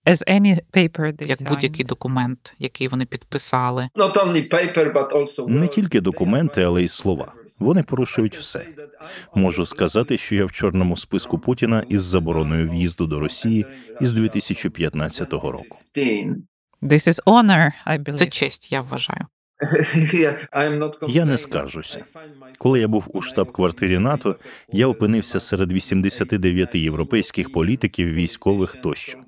As 0.07 0.23
any 0.29 0.61
paper 0.73 1.13
they 1.13 1.27
як 1.27 1.39
будь-який 1.49 1.85
документ, 1.85 2.55
який 2.59 2.89
вони 2.89 3.05
підписали. 3.05 3.89
Not 3.95 4.13
only 4.15 4.53
paper, 4.55 4.93
but 4.93 5.11
also 5.11 5.49
Не 5.49 5.69
тільки 5.69 6.01
документи, 6.01 6.63
але 6.63 6.83
й 6.83 6.89
слова. 6.89 7.33
Вони 7.59 7.83
порушують 7.83 8.37
все. 8.37 8.67
Можу 9.35 9.65
сказати, 9.65 10.19
що 10.19 10.35
я 10.35 10.45
в 10.45 10.53
чорному 10.53 10.97
списку 10.97 11.39
Путіна 11.39 11.85
із 11.89 12.03
забороною 12.03 12.71
в'їзду 12.71 13.07
до 13.07 13.21
Росії 13.21 13.67
із 14.01 14.13
2015 14.13 15.33
року. 15.33 15.79
15. 16.83 16.89
This 16.91 17.07
is 17.07 17.21
honor, 17.27 17.73
I 17.87 17.99
believe. 17.99 18.17
Це 18.17 18.27
честь, 18.27 18.73
я 18.73 18.81
вважаю. 18.81 19.27
Я 21.09 21.25
не 21.25 21.39
скаржуся. 21.39 22.05
Коли 22.59 22.81
я 22.81 22.89
був 22.89 23.09
у 23.13 23.23
штаб-квартирі 23.23 23.99
НАТО, 23.99 24.37
я 24.73 24.87
опинився 24.87 25.41
серед 25.41 25.73
89 25.73 26.75
європейських 26.75 27.53
політиків, 27.53 28.09
військових 28.13 28.77
тощо. 28.83 29.19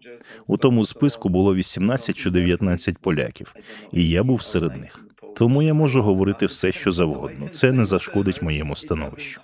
У 0.46 0.56
тому 0.56 0.84
списку 0.84 1.28
було 1.28 1.54
18 1.54 2.16
чи 2.16 2.30
19 2.30 2.98
поляків, 2.98 3.54
і 3.92 4.08
я 4.08 4.22
був 4.22 4.42
серед 4.42 4.76
них. 4.76 5.03
Тому 5.36 5.62
я 5.62 5.74
можу 5.74 6.02
говорити 6.02 6.46
все, 6.46 6.72
що 6.72 6.92
завгодно. 6.92 7.48
Це 7.48 7.72
не 7.72 7.84
зашкодить 7.84 8.42
моєму 8.42 8.76
становищу. 8.76 9.40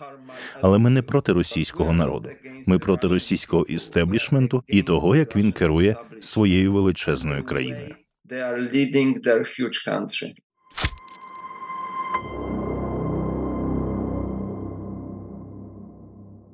Але 0.60 0.78
ми 0.78 0.90
не 0.90 1.02
проти 1.02 1.32
російського 1.32 1.92
народу. 1.92 2.30
Ми 2.66 2.78
проти 2.78 3.06
російського 3.08 3.64
істеблішменту 3.64 4.64
і 4.66 4.82
того, 4.82 5.16
як 5.16 5.36
він 5.36 5.52
керує 5.52 5.96
своєю 6.20 6.72
величезною 6.72 7.44
країною. 7.44 7.94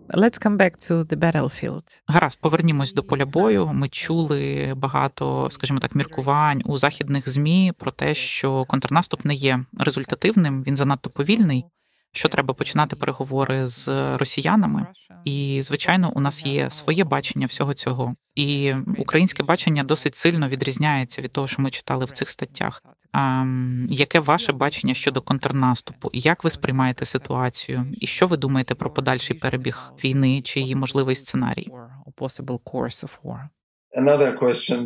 Let's 0.09 0.39
come 0.39 0.57
back 0.57 0.77
to 0.77 1.05
the 1.05 1.17
battlefield. 1.17 2.03
Гаразд, 2.07 2.41
повернімось 2.41 2.95
до 2.95 3.03
поля 3.03 3.27
бою. 3.27 3.67
Ми 3.67 3.89
чули 3.89 4.73
багато, 4.77 5.49
скажімо 5.51 5.81
так, 5.81 5.95
міркувань 5.95 6.63
у 6.65 6.79
західних 6.79 7.29
змі 7.29 7.73
про 7.79 7.91
те, 7.91 8.15
що 8.15 8.65
контрнаступ 8.65 9.25
не 9.25 9.35
є 9.35 9.61
результативним, 9.79 10.63
він 10.63 10.77
занадто 10.77 11.11
повільний. 11.11 11.65
Що 12.13 12.29
треба 12.29 12.55
починати 12.55 12.97
переговори 12.97 13.67
з 13.67 13.89
росіянами, 14.17 14.87
і 15.25 15.61
звичайно, 15.63 16.13
у 16.15 16.21
нас 16.21 16.47
є 16.47 16.71
своє 16.71 17.05
бачення 17.05 17.47
всього 17.47 17.75
цього. 17.75 18.15
І 18.35 18.75
українське 18.99 19.43
бачення 19.43 19.85
досить 19.85 20.15
сильно 20.15 20.49
відрізняється 20.49 21.23
від 21.23 21.33
того, 21.33 21.47
що 21.47 21.63
ми 21.63 21.71
читали 21.71 22.05
в 22.05 22.11
цих 22.11 22.31
статтях. 22.31 22.83
А, 23.13 23.45
яке 23.89 24.21
ваше 24.21 24.53
бачення 24.53 24.95
щодо 24.95 25.23
контрнаступу? 25.23 26.11
Як 26.13 26.45
ви 26.45 26.51
сприймаєте 26.51 27.05
ситуацію? 27.05 27.87
І 28.01 28.07
що 28.07 28.27
ви 28.27 28.37
думаєте 28.37 28.75
про 28.75 28.91
подальший 28.91 29.37
перебіг 29.37 29.93
війни 30.05 30.43
чи 30.43 30.61
її 30.61 30.75
можливий 30.75 31.15
сценарій? 31.15 31.69
Or 31.71 31.89
a 32.07 32.23
possible 32.23 32.59
course 32.73 33.05
of 33.05 33.13
war. 33.25 33.49
Another 33.97 34.39
question 34.43 34.79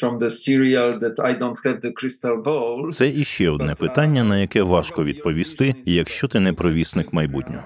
from 0.00 0.18
the 0.18 0.30
serial 0.30 0.90
that 1.00 1.16
I 1.18 1.32
don't 1.42 1.58
have 1.64 1.80
the 1.80 1.92
crystal 1.92 2.42
ball. 2.42 2.90
Це 2.90 3.08
іще 3.08 3.50
одне 3.50 3.74
питання, 3.74 4.24
на 4.24 4.38
яке 4.38 4.62
важко 4.62 5.04
відповісти, 5.04 5.74
якщо 5.84 6.28
ти 6.28 6.40
не 6.40 6.52
провісник 6.52 7.12
майбутнього. 7.12 7.64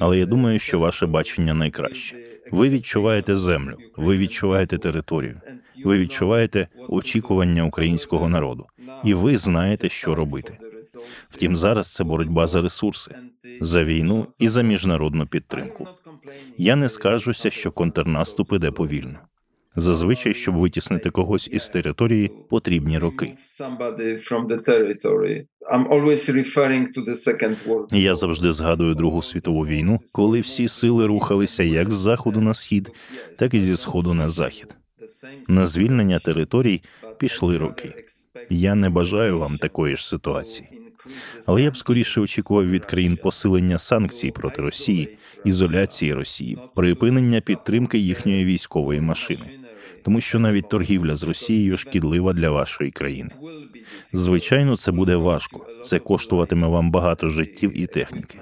Але 0.00 0.18
я 0.18 0.26
думаю, 0.26 0.58
що 0.58 0.78
ваше 0.78 1.06
бачення 1.06 1.54
найкраще. 1.54 2.16
Ви 2.52 2.68
відчуваєте 2.68 3.36
землю, 3.36 3.76
ви 3.96 4.18
відчуваєте 4.18 4.78
територію, 4.78 5.40
ви 5.84 5.98
відчуваєте 5.98 6.68
очікування 6.88 7.64
українського 7.64 8.28
народу, 8.28 8.66
і 9.04 9.14
ви 9.14 9.36
знаєте, 9.36 9.88
що 9.88 10.14
робити. 10.14 10.58
Втім, 11.30 11.56
зараз 11.56 11.94
це 11.94 12.04
боротьба 12.04 12.46
за 12.46 12.62
ресурси, 12.62 13.14
за 13.60 13.84
війну 13.84 14.26
і 14.38 14.48
за 14.48 14.62
міжнародну 14.62 15.26
підтримку. 15.26 15.88
Я 16.58 16.76
не 16.76 16.88
скаржуся, 16.88 17.50
що 17.50 17.72
контрнаступ 17.72 18.52
іде 18.52 18.70
повільно. 18.70 19.18
Зазвичай, 19.76 20.34
щоб 20.34 20.54
витіснити 20.56 21.10
когось 21.10 21.48
із 21.52 21.68
території, 21.68 22.30
потрібні 22.50 22.98
роки. 22.98 23.32
Я 27.90 28.14
завжди 28.14 28.52
згадую 28.52 28.94
Другу 28.94 29.22
світову 29.22 29.66
війну, 29.66 30.00
коли 30.12 30.40
всі 30.40 30.68
сили 30.68 31.06
рухалися 31.06 31.62
як 31.62 31.90
з 31.90 31.94
заходу 31.94 32.40
на 32.40 32.54
схід, 32.54 32.90
так 33.38 33.54
і 33.54 33.60
зі 33.60 33.76
сходу 33.76 34.14
на 34.14 34.28
захід. 34.28 34.76
На 35.48 35.66
звільнення 35.66 36.18
територій 36.18 36.82
пішли 37.18 37.58
роки. 37.58 37.94
Я 38.50 38.74
не 38.74 38.90
бажаю 38.90 39.38
вам 39.38 39.58
такої 39.58 39.96
ж 39.96 40.08
ситуації. 40.08 40.68
Але 41.46 41.62
я 41.62 41.70
б 41.70 41.76
скоріше 41.76 42.20
очікував 42.20 42.70
від 42.70 42.84
країн 42.84 43.16
посилення 43.16 43.78
санкцій 43.78 44.30
проти 44.30 44.62
Росії, 44.62 45.18
ізоляції 45.44 46.12
Росії, 46.12 46.58
припинення 46.74 47.40
підтримки 47.40 47.98
їхньої 47.98 48.44
військової 48.44 49.00
машини, 49.00 49.46
тому 50.02 50.20
що 50.20 50.38
навіть 50.38 50.68
торгівля 50.68 51.16
з 51.16 51.22
Росією 51.22 51.76
шкідлива 51.76 52.32
для 52.32 52.50
вашої 52.50 52.90
країни. 52.90 53.30
Звичайно, 54.12 54.76
це 54.76 54.92
буде 54.92 55.16
важко. 55.16 55.66
Це 55.82 55.98
коштуватиме 55.98 56.68
вам 56.68 56.90
багато 56.90 57.28
життів 57.28 57.80
і 57.80 57.86
техніки. 57.86 58.38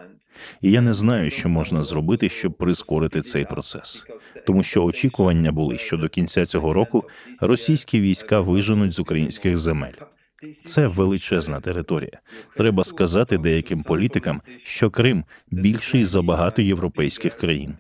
І 0.62 0.70
я 0.70 0.81
не 0.81 0.92
знаю, 0.92 1.31
що 1.31 1.48
можна 1.48 1.83
зробити, 1.83 2.29
щоб 2.29 2.53
прискорити 2.53 3.22
цей 3.22 3.44
процес, 3.44 4.07
тому 4.46 4.62
що 4.62 4.85
очікування 4.85 5.53
були, 5.53 5.79
що 5.79 5.96
до 5.96 6.09
кінця 6.09 6.46
цього 6.46 6.72
року 6.72 7.05
російські 7.40 8.01
війська 8.01 8.40
виженуть 8.40 8.92
з 8.92 9.01
українських 9.01 9.59
земель. 9.59 9.94
Це 10.64 10.87
величезна 10.87 11.61
територія. 11.61 12.20
Треба 12.57 12.85
сказати 12.85 13.38
деяким 13.38 13.83
політикам, 13.83 14.42
що 14.64 14.90
Крим 14.90 15.24
більший 15.51 16.05
за 16.05 16.22
багато 16.22 16.62
європейських 16.62 17.35
країн. 17.35 17.74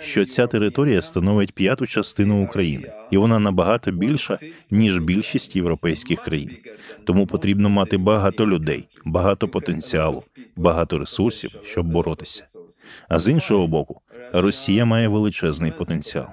Що 0.00 0.24
ця 0.24 0.46
територія 0.46 1.02
становить 1.02 1.54
п'яту 1.54 1.86
частину 1.86 2.44
України, 2.44 2.92
і 3.10 3.16
вона 3.16 3.38
набагато 3.38 3.90
більша 3.90 4.38
ніж 4.70 4.98
більшість 4.98 5.56
європейських 5.56 6.20
країн. 6.20 6.50
Тому 7.04 7.26
потрібно 7.26 7.68
мати 7.68 7.96
багато 7.96 8.46
людей, 8.46 8.88
багато 9.04 9.48
потенціалу, 9.48 10.22
багато 10.56 10.98
ресурсів, 10.98 11.50
щоб 11.64 11.86
боротися. 11.86 12.44
А 13.08 13.18
з 13.18 13.28
іншого 13.28 13.66
боку, 13.66 14.00
Росія 14.32 14.84
має 14.84 15.08
величезний 15.08 15.70
потенціал. 15.70 16.26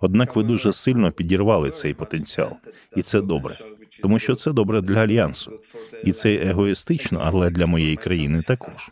Однак 0.00 0.36
ви 0.36 0.42
дуже 0.42 0.72
сильно 0.72 1.12
підірвали 1.12 1.70
цей 1.70 1.94
потенціал, 1.94 2.52
і 2.96 3.02
це 3.02 3.20
добре, 3.20 3.58
тому 4.02 4.18
що 4.18 4.34
це 4.34 4.52
добре 4.52 4.80
для 4.80 4.98
альянсу, 4.98 5.60
і 6.04 6.12
це 6.12 6.34
егоїстично, 6.34 7.20
але 7.24 7.50
для 7.50 7.66
моєї 7.66 7.96
країни 7.96 8.42
також. 8.42 8.90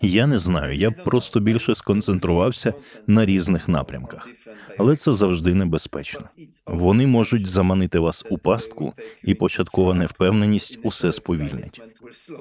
Я 0.00 0.26
не 0.26 0.38
знаю, 0.38 0.74
я 0.76 0.90
просто 0.90 1.40
більше 1.40 1.74
сконцентрувався 1.74 2.74
на 3.06 3.26
різних 3.26 3.68
напрямках, 3.68 4.28
але 4.78 4.96
це 4.96 5.14
завжди 5.14 5.54
небезпечно. 5.54 6.28
Вони 6.66 7.06
можуть 7.06 7.46
заманити 7.46 7.98
вас 7.98 8.24
у 8.30 8.38
пастку, 8.38 8.92
і 9.22 9.34
початкова 9.34 9.94
невпевненість 9.94 10.78
усе 10.82 11.12
сповільнить. 11.12 11.82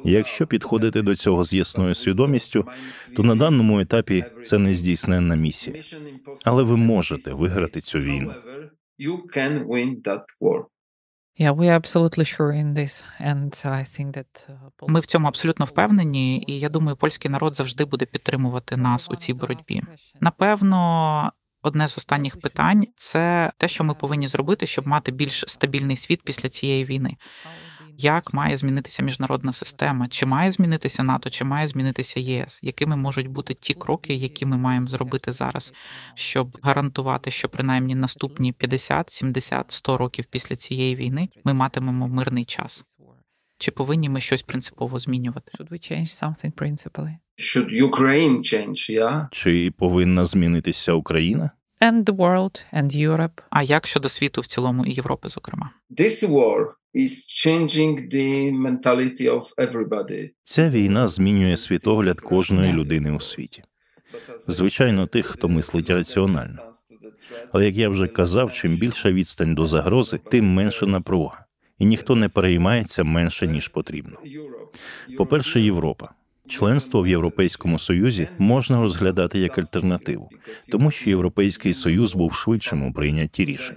Якщо 0.05 0.47
підходити 0.47 1.01
до 1.01 1.15
цього 1.15 1.43
з 1.43 1.53
ясною 1.53 1.95
свідомістю, 1.95 2.67
то 3.15 3.23
на 3.23 3.35
даному 3.35 3.79
етапі 3.79 4.25
це 4.43 4.57
не 4.57 4.73
здійсненна 4.73 5.35
місія, 5.35 5.83
але 6.45 6.63
ви 6.63 6.77
можете 6.77 7.33
виграти 7.33 7.81
цю 7.81 7.99
війну. 7.99 8.33
You 8.99 9.17
can 9.35 9.67
win 9.67 10.01
that 10.03 10.23
war. 10.41 10.65
Ми 14.87 14.99
в 14.99 15.05
цьому 15.05 15.27
абсолютно 15.27 15.65
впевнені, 15.65 16.43
і 16.47 16.59
я 16.59 16.69
думаю, 16.69 16.97
польський 16.97 17.31
народ 17.31 17.55
завжди 17.55 17.85
буде 17.85 18.05
підтримувати 18.05 18.77
нас 18.77 19.09
у 19.11 19.15
цій 19.15 19.33
боротьбі. 19.33 19.83
Напевно, 20.21 21.31
одне 21.61 21.87
з 21.87 21.97
останніх 21.97 22.39
питань 22.39 22.85
це 22.95 23.51
те, 23.57 23.67
що 23.67 23.83
ми 23.83 23.93
повинні 23.93 24.27
зробити, 24.27 24.65
щоб 24.67 24.87
мати 24.87 25.11
більш 25.11 25.43
стабільний 25.47 25.95
світ 25.95 26.21
після 26.23 26.49
цієї 26.49 26.85
війни. 26.85 27.17
Як 28.01 28.33
має 28.33 28.57
змінитися 28.57 29.03
міжнародна 29.03 29.53
система? 29.53 30.07
Чи 30.07 30.25
має 30.25 30.51
змінитися 30.51 31.03
НАТО, 31.03 31.29
чи 31.29 31.43
має 31.43 31.67
змінитися 31.67 32.19
ЄС? 32.19 32.59
Якими 32.63 32.95
можуть 32.95 33.27
бути 33.27 33.53
ті 33.53 33.73
кроки, 33.73 34.13
які 34.13 34.45
ми 34.45 34.57
маємо 34.57 34.87
зробити 34.87 35.31
зараз, 35.31 35.73
щоб 36.13 36.57
гарантувати, 36.61 37.31
що 37.31 37.49
принаймні 37.49 37.95
наступні 37.95 38.51
50, 38.51 39.09
70, 39.09 39.71
100 39.71 39.97
років 39.97 40.25
після 40.31 40.55
цієї 40.55 40.95
війни 40.95 41.29
ми 41.43 41.53
матимемо 41.53 42.07
мирний 42.07 42.45
час? 42.45 42.83
Чи 43.57 43.71
повинні 43.71 44.09
ми 44.09 44.21
щось 44.21 44.41
принципово 44.41 44.99
змінювати? 44.99 45.51
Should 45.57 45.71
we 45.71 45.91
change 45.91 46.23
something 46.23 46.53
principally? 46.53 47.15
Should 47.39 47.89
Ukraine 47.89 48.37
change? 48.37 48.91
Yeah. 48.91 49.27
Чи 49.31 49.71
повинна 49.77 50.25
змінитися 50.25 50.93
Україна? 50.93 51.51
And 51.81 52.05
the 52.05 52.15
world 52.15 52.65
and 52.73 52.95
Europe. 52.95 53.41
А 53.49 53.63
як 53.63 53.87
щодо 53.87 54.09
світу 54.09 54.41
в 54.41 54.45
цілому 54.45 54.85
і 54.85 54.93
Європи, 54.93 55.29
зокрема? 55.29 55.71
This 55.97 56.29
war 56.29 56.65
is 56.95 57.11
changing 57.45 58.13
the 58.13 58.51
mentality 58.51 59.21
of 59.21 59.43
everybody. 59.57 60.29
Ця 60.43 60.69
війна 60.69 61.07
змінює 61.07 61.57
світогляд 61.57 62.21
кожної 62.21 62.73
людини 62.73 63.11
у 63.11 63.19
світі. 63.19 63.63
Звичайно, 64.47 65.07
тих, 65.07 65.25
хто 65.25 65.49
мислить 65.49 65.89
раціонально. 65.89 66.61
Але 67.51 67.65
як 67.65 67.75
я 67.75 67.89
вже 67.89 68.07
казав, 68.07 68.53
чим 68.53 68.75
більша 68.75 69.11
відстань 69.11 69.55
до 69.55 69.65
загрози, 69.65 70.17
тим 70.31 70.53
менша 70.53 70.85
напруга, 70.85 71.45
і 71.77 71.85
ніхто 71.85 72.15
не 72.15 72.29
переймається 72.29 73.03
менше 73.03 73.47
ніж 73.47 73.67
потрібно. 73.67 74.17
По-перше, 75.17 75.61
Європа. 75.61 76.09
Членство 76.49 77.01
в 77.01 77.07
Європейському 77.07 77.79
Союзі 77.79 78.27
можна 78.37 78.81
розглядати 78.81 79.39
як 79.39 79.57
альтернативу, 79.57 80.29
тому 80.71 80.91
що 80.91 81.09
Європейський 81.09 81.73
Союз 81.73 82.15
був 82.15 82.33
швидшим 82.33 82.83
у 82.83 82.93
прийнятті 82.93 83.45
рішень. 83.45 83.75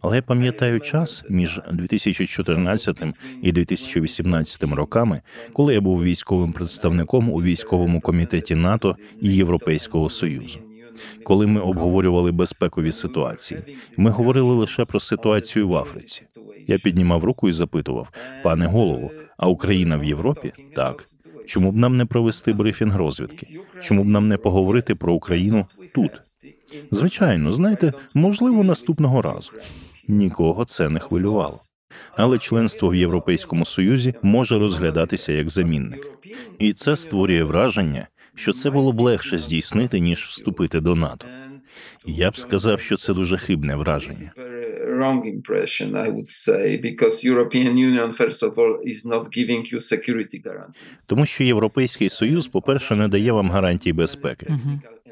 Але 0.00 0.16
я 0.16 0.22
пам'ятаю 0.22 0.80
час 0.80 1.24
між 1.28 1.60
2014 1.72 3.02
і 3.42 3.52
2018 3.52 4.62
роками, 4.62 5.20
коли 5.52 5.74
я 5.74 5.80
був 5.80 6.02
військовим 6.02 6.52
представником 6.52 7.30
у 7.30 7.42
військовому 7.42 8.00
комітеті 8.00 8.54
НАТО 8.54 8.96
і 9.20 9.34
Європейського 9.34 10.10
Союзу. 10.10 10.58
Коли 11.24 11.46
ми 11.46 11.60
обговорювали 11.60 12.32
безпекові 12.32 12.92
ситуації, 12.92 13.76
ми 13.96 14.10
говорили 14.10 14.54
лише 14.54 14.84
про 14.84 15.00
ситуацію 15.00 15.68
в 15.68 15.76
Африці. 15.76 16.22
Я 16.66 16.78
піднімав 16.78 17.24
руку 17.24 17.48
і 17.48 17.52
запитував, 17.52 18.08
пане 18.42 18.66
голову, 18.66 19.10
а 19.36 19.48
Україна 19.48 19.96
в 19.96 20.04
Європі? 20.04 20.52
Так. 20.74 21.11
Чому 21.46 21.72
б 21.72 21.76
нам 21.76 21.96
не 21.96 22.06
провести 22.06 22.52
брифінг 22.52 22.96
розвідки? 22.96 23.60
Чому 23.82 24.04
б 24.04 24.06
нам 24.06 24.28
не 24.28 24.36
поговорити 24.36 24.94
про 24.94 25.14
Україну 25.14 25.66
тут? 25.94 26.10
Звичайно, 26.90 27.52
знаєте, 27.52 27.92
можливо, 28.14 28.64
наступного 28.64 29.22
разу. 29.22 29.52
Нікого 30.08 30.64
це 30.64 30.88
не 30.88 31.00
хвилювало. 31.00 31.60
Але 32.16 32.38
членство 32.38 32.88
в 32.88 32.94
Європейському 32.94 33.66
Союзі 33.66 34.14
може 34.22 34.58
розглядатися 34.58 35.32
як 35.32 35.50
замінник, 35.50 36.06
і 36.58 36.72
це 36.72 36.96
створює 36.96 37.42
враження, 37.42 38.08
що 38.34 38.52
це 38.52 38.70
було 38.70 38.92
б 38.92 39.00
легше 39.00 39.38
здійснити 39.38 40.00
ніж 40.00 40.24
вступити 40.24 40.80
до 40.80 40.94
НАТО. 40.94 41.26
Я 42.06 42.30
б 42.30 42.36
сказав, 42.38 42.80
що 42.80 42.96
це 42.96 43.14
дуже 43.14 43.36
хибне 43.36 43.76
враження. 43.76 44.32
Wrong 45.02 45.20
impression, 45.26 45.88
I 46.06 46.08
would 46.16 46.30
say, 46.46 46.76
because 46.88 47.14
European 47.32 47.72
Union, 47.88 48.08
first 48.12 48.40
of 48.48 48.52
all, 48.60 48.72
is 48.92 49.04
not 49.04 49.24
giving 49.38 49.62
you 49.72 49.80
security 49.80 50.38
guarantee. 50.44 50.74
Тому 51.06 51.26
що 51.26 51.44
Європейський 51.44 52.08
Союз, 52.08 52.48
по-перше, 52.48 52.96
не 52.96 53.08
дає 53.08 53.32
вам 53.32 53.50
гарантій 53.50 53.92
безпеки. 53.92 54.46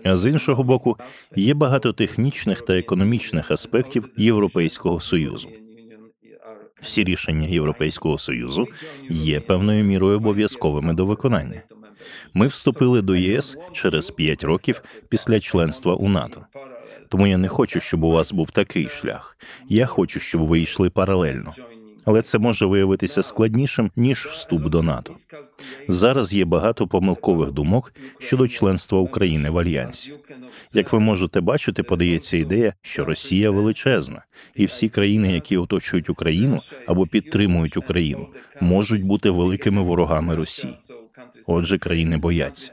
А 0.05 0.16
з 0.16 0.26
іншого 0.26 0.62
боку, 0.62 0.96
є 1.37 1.55
багато 1.55 1.92
технічних 1.92 2.62
та 2.62 2.79
економічних 2.79 3.50
аспектів 3.50 4.09
Європейського 4.16 5.00
Союзу. 5.00 5.48
Всі 6.81 7.05
рішення 7.05 7.48
Європейського 7.48 8.18
Союзу 8.18 8.66
є 9.11 9.40
певною 9.40 9.85
мірою 9.85 10.16
обов'язковими 10.16 10.94
до 10.94 11.07
виконання. 11.07 11.62
Ми 12.35 12.46
вступили 12.46 13.03
до 13.03 13.16
ЄС 13.16 13.59
через 13.72 14.11
5 14.11 14.44
років 14.44 14.83
після 15.09 15.40
членства 15.40 15.94
у 15.94 16.09
НАТО. 16.09 16.46
Тому 17.11 17.27
я 17.27 17.38
не 17.38 17.49
хочу, 17.49 17.81
щоб 17.81 18.05
у 18.05 18.11
вас 18.11 18.33
був 18.33 18.51
такий 18.51 18.88
шлях. 18.88 19.37
Я 19.68 19.87
хочу, 19.87 20.20
щоб 20.20 20.46
ви 20.46 20.61
йшли 20.61 20.90
паралельно. 20.90 21.55
Але 22.05 22.23
це 22.23 22.38
може 22.38 22.66
виявитися 22.66 23.23
складнішим 23.23 23.90
ніж 23.96 24.27
вступ 24.27 24.62
до 24.62 24.83
НАТО. 24.83 25.14
Зараз 25.88 26.33
є 26.33 26.44
багато 26.44 26.87
помилкових 26.87 27.53
думок 27.53 27.94
щодо 28.18 28.49
членства 28.49 28.99
України 28.99 29.51
в 29.51 29.59
альянсі. 29.59 30.14
Як 30.73 30.92
ви 30.92 31.01
можете 31.01 31.40
бачити, 31.40 31.83
подається 31.83 32.37
ідея, 32.37 32.75
що 32.83 33.05
Росія 33.05 33.51
величезна, 33.51 34.25
і 34.55 34.66
всі 34.66 34.88
країни, 34.88 35.33
які 35.33 35.57
оточують 35.57 36.11
Україну 36.11 36.61
або 36.87 37.07
підтримують 37.07 37.77
Україну, 37.77 38.29
можуть 38.61 39.05
бути 39.05 39.31
великими 39.31 39.83
ворогами 39.83 40.35
Росії. 40.35 40.75
Отже, 41.46 41.79
країни 41.79 42.16
бояться. 42.16 42.73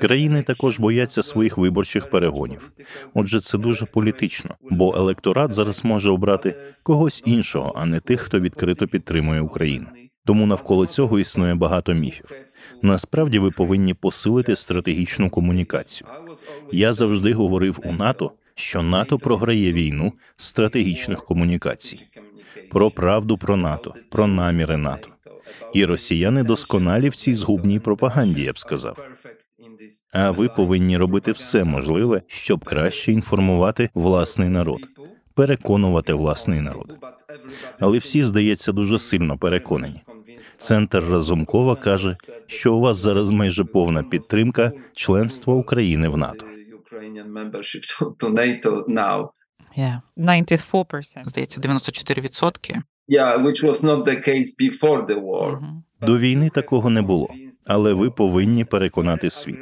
Країни 0.00 0.42
також 0.42 0.78
бояться 0.78 1.22
своїх 1.22 1.58
виборчих 1.58 2.10
перегонів. 2.10 2.72
Отже, 3.14 3.40
це 3.40 3.58
дуже 3.58 3.86
політично, 3.86 4.54
бо 4.70 4.96
електорат 4.96 5.52
зараз 5.52 5.84
може 5.84 6.10
обрати 6.10 6.56
когось 6.82 7.22
іншого, 7.26 7.72
а 7.76 7.86
не 7.86 8.00
тих, 8.00 8.20
хто 8.20 8.40
відкрито 8.40 8.86
підтримує 8.86 9.40
Україну. 9.40 9.86
Тому 10.26 10.46
навколо 10.46 10.86
цього 10.86 11.18
існує 11.18 11.54
багато 11.54 11.94
міфів. 11.94 12.26
Насправді 12.82 13.38
ви 13.38 13.50
повинні 13.50 13.94
посилити 13.94 14.56
стратегічну 14.56 15.30
комунікацію. 15.30 16.08
Я 16.72 16.92
завжди 16.92 17.32
говорив 17.32 17.80
у 17.84 17.92
НАТО, 17.92 18.32
що 18.54 18.82
НАТО 18.82 19.18
програє 19.18 19.72
війну 19.72 20.12
стратегічних 20.36 21.24
комунікацій, 21.24 22.00
про 22.70 22.90
правду 22.90 23.38
про 23.38 23.56
НАТО, 23.56 23.94
про 24.10 24.26
наміри 24.26 24.76
НАТО. 24.76 25.08
І 25.74 25.84
росіяни 25.84 26.42
досконалі 26.42 27.08
в 27.08 27.14
цій 27.14 27.34
згубній 27.34 27.80
пропаганді, 27.80 28.42
я 28.42 28.52
б 28.52 28.58
сказав. 28.58 28.98
А 30.12 30.30
ви 30.30 30.48
повинні 30.48 30.96
робити 30.96 31.32
все 31.32 31.64
можливе, 31.64 32.22
щоб 32.26 32.64
краще 32.64 33.12
інформувати 33.12 33.90
власний 33.94 34.48
народ, 34.48 34.80
переконувати 35.34 36.12
власний 36.12 36.60
народ. 36.60 36.96
Але 37.78 37.98
всі, 37.98 38.22
здається, 38.22 38.72
дуже 38.72 38.98
сильно 38.98 39.38
переконані. 39.38 40.02
Центр 40.56 41.04
Разумкова 41.10 41.76
каже, 41.76 42.16
що 42.46 42.74
у 42.74 42.80
вас 42.80 42.96
зараз 42.96 43.30
майже 43.30 43.64
повна 43.64 44.02
підтримка 44.02 44.72
членства 44.92 45.54
України 45.54 46.08
в 46.08 46.16
НАТО. 46.16 46.46
Yeah, 49.78 50.00
94%. 50.16 51.24
Здається, 51.24 51.60
94%. 51.60 52.76
Yeah, 53.08 53.42
which 53.42 53.64
was 53.64 53.80
not 53.82 54.04
the 54.04 54.28
case 54.28 54.54
before 54.60 55.06
the 55.06 55.20
war. 55.24 55.58
До 56.00 56.18
війни 56.18 56.50
такого 56.50 56.90
не 56.90 57.02
було, 57.02 57.28
але 57.66 57.92
ви 57.92 58.10
повинні 58.10 58.64
переконати 58.64 59.30
світ. 59.30 59.58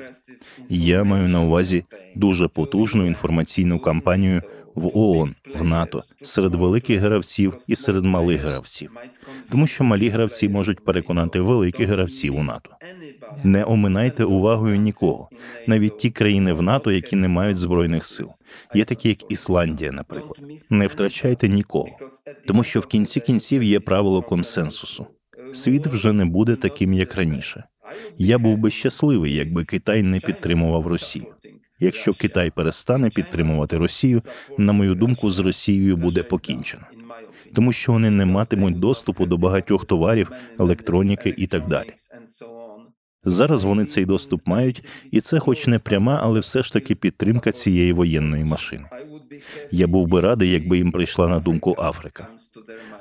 Я 0.69 1.05
маю 1.05 1.29
на 1.29 1.43
увазі 1.43 1.85
дуже 2.17 2.49
потужну 2.49 3.07
інформаційну 3.07 3.79
кампанію 3.79 4.43
в 4.75 4.99
ООН, 4.99 5.35
в 5.55 5.65
НАТО, 5.65 6.01
серед 6.23 6.55
великих 6.55 7.01
гравців 7.01 7.55
і 7.67 7.77
серед 7.77 8.05
малих 8.05 8.41
гравців, 8.41 8.91
тому 9.51 9.67
що 9.67 9.85
малі 9.85 10.09
гравці 10.09 10.49
можуть 10.49 10.85
переконати 10.85 11.41
великих 11.41 11.89
гравців 11.89 12.37
у 12.37 12.43
НАТО. 12.43 12.71
Не 13.45 13.65
оминайте 13.65 14.25
увагою 14.25 14.77
нікого, 14.77 15.29
навіть 15.67 15.99
ті 15.99 16.11
країни 16.11 16.53
в 16.53 16.63
НАТО, 16.63 16.93
які 16.93 17.17
не 17.17 17.29
мають 17.29 17.59
збройних 17.59 18.07
сил. 18.07 18.29
Є 18.75 18.85
такі, 18.85 19.09
як 19.09 19.33
Ісландія, 19.33 19.93
наприклад. 19.93 20.39
Не 20.71 20.87
втрачайте 20.87 21.49
нікого, 21.49 21.89
тому 22.47 22.65
що 22.65 22.81
в 22.81 22.87
кінці 22.87 23.21
кінців 23.21 23.63
є 23.63 23.81
правило 23.81 24.23
консенсусу. 24.23 25.07
Світ 25.55 25.87
вже 25.87 26.13
не 26.13 26.25
буде 26.25 26.57
таким, 26.57 26.93
як 26.93 27.15
раніше. 27.15 27.65
Я 28.19 28.39
був 28.39 28.59
би 28.59 28.71
щасливий, 28.71 29.35
якби 29.35 29.65
Китай 29.65 30.03
не 30.03 30.21
підтримував 30.21 30.87
Росію. 30.87 31.27
Якщо 31.81 32.15
Китай 32.15 32.51
перестане 32.51 33.11
підтримувати 33.11 33.79
Росію, 33.79 34.23
на 34.59 34.73
мою 34.73 34.95
думку, 34.95 35.31
з 35.31 35.39
Росією 35.39 35.97
буде 35.97 36.23
покінчено, 36.23 36.83
тому 37.55 37.73
що 37.73 37.93
вони 37.93 38.11
не 38.11 38.25
матимуть 38.25 38.79
доступу 38.79 39.27
до 39.27 39.37
багатьох 39.37 39.87
товарів, 39.87 40.31
електроніки 40.59 41.35
і 41.37 41.47
так 41.47 41.69
далі. 41.69 41.93
Зараз 43.25 43.65
вони 43.65 43.85
цей 43.85 44.05
доступ 44.05 44.47
мають, 44.47 44.85
і 45.11 45.21
це, 45.21 45.39
хоч 45.39 45.67
не 45.67 45.79
пряма, 45.79 46.19
але 46.23 46.41
все 46.41 46.63
ж 46.63 46.73
таки 46.73 46.95
підтримка 46.95 47.53
цієї 47.53 47.93
воєнної 47.93 48.45
машини. 48.45 48.85
Я 49.71 49.87
був 49.87 50.09
би 50.09 50.21
радий, 50.21 50.51
якби 50.51 50.77
їм 50.77 50.93
прийшла 50.93 51.29
на 51.29 51.41
думку 51.41 51.77
Африка. 51.79 52.29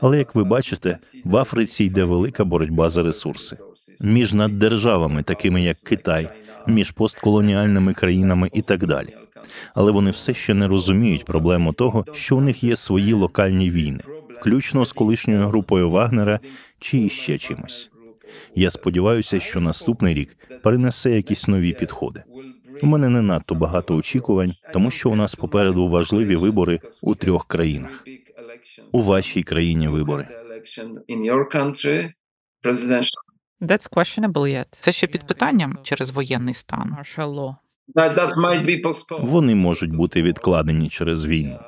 Але 0.02 0.18
як 0.18 0.36
ви 0.36 0.44
бачите, 0.44 0.98
в 1.24 1.38
Африці 1.38 1.84
йде 1.84 2.04
велика 2.04 2.46
боротьба 2.46 2.90
за 2.90 3.04
ресурси 3.04 3.58
між 4.02 4.34
наддержавами, 4.34 5.24
такими 5.24 5.62
як 5.62 5.78
Китай, 5.78 6.30
між 6.68 6.92
постколоніальними 6.92 7.94
країнами 7.94 8.50
і 8.54 8.62
так 8.62 8.86
далі. 8.86 9.16
Але 9.76 9.92
вони 9.92 10.12
все 10.12 10.34
ще 10.34 10.54
не 10.54 10.68
розуміють 10.68 11.26
проблему 11.26 11.74
того, 11.74 12.06
що 12.14 12.38
у 12.38 12.42
них 12.42 12.64
є 12.64 12.76
свої 12.76 13.14
локальні 13.14 13.72
війни, 13.72 14.04
включно 14.40 14.86
з 14.86 14.94
колишньою 14.94 15.48
групою 15.48 15.90
Вагнера 15.90 16.40
чи 16.80 16.98
іще 16.98 17.38
чимось. 17.38 17.90
Я 18.56 18.72
сподіваюся, 18.72 19.40
що 19.40 19.60
наступний 19.60 20.14
рік 20.14 20.38
принесе 20.64 21.12
якісь 21.12 21.48
нові 21.48 21.74
підходи. 21.74 22.24
У 22.82 22.88
мене 22.88 23.10
не 23.10 23.22
надто 23.22 23.56
багато 23.56 23.96
очікувань, 23.96 24.54
тому 24.74 24.92
що 24.92 25.10
у 25.10 25.16
нас 25.16 25.36
попереду 25.36 25.88
важливі 25.88 26.36
вибори 26.36 26.80
у 27.02 27.16
трьох 27.16 27.46
країнах. 27.48 28.06
У 28.92 29.04
вашій 29.04 29.44
країні 29.44 29.88
вибори. 29.88 30.28
That's 33.62 33.90
questionable 33.90 34.48
yet. 34.48 34.66
Це 34.70 34.92
ще 34.92 35.08
під 35.08 35.28
питанням 35.28 35.78
через 35.84 36.10
воєнний 36.10 36.54
стан. 36.54 36.96
Martial 37.00 37.36
law. 37.36 37.56
That, 37.96 38.16
that 38.16 38.36
might 38.36 38.66
be 38.66 38.82
postponed. 38.82 39.26
Вони 39.26 39.56
можуть 39.56 39.96
бути 39.96 40.22
відкладені 40.22 40.90
через 40.90 41.26
війну. 41.26 41.60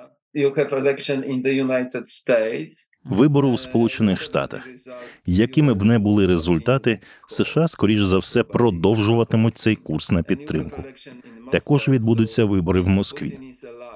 Вибори 3.03 3.47
у 3.47 3.57
Сполучених 3.57 4.21
Штатах. 4.21 4.69
Якими 5.25 5.73
б 5.73 5.83
не 5.83 5.99
були 5.99 6.27
результати, 6.27 6.99
США, 7.27 7.67
скоріш 7.67 8.01
за 8.01 8.17
все, 8.17 8.43
продовжуватимуть 8.43 9.57
цей 9.57 9.75
курс 9.75 10.11
на 10.11 10.23
підтримку. 10.23 10.83
Також 11.51 11.87
відбудуться 11.87 12.45
вибори 12.45 12.81
в 12.81 12.87
Москві. 12.87 13.39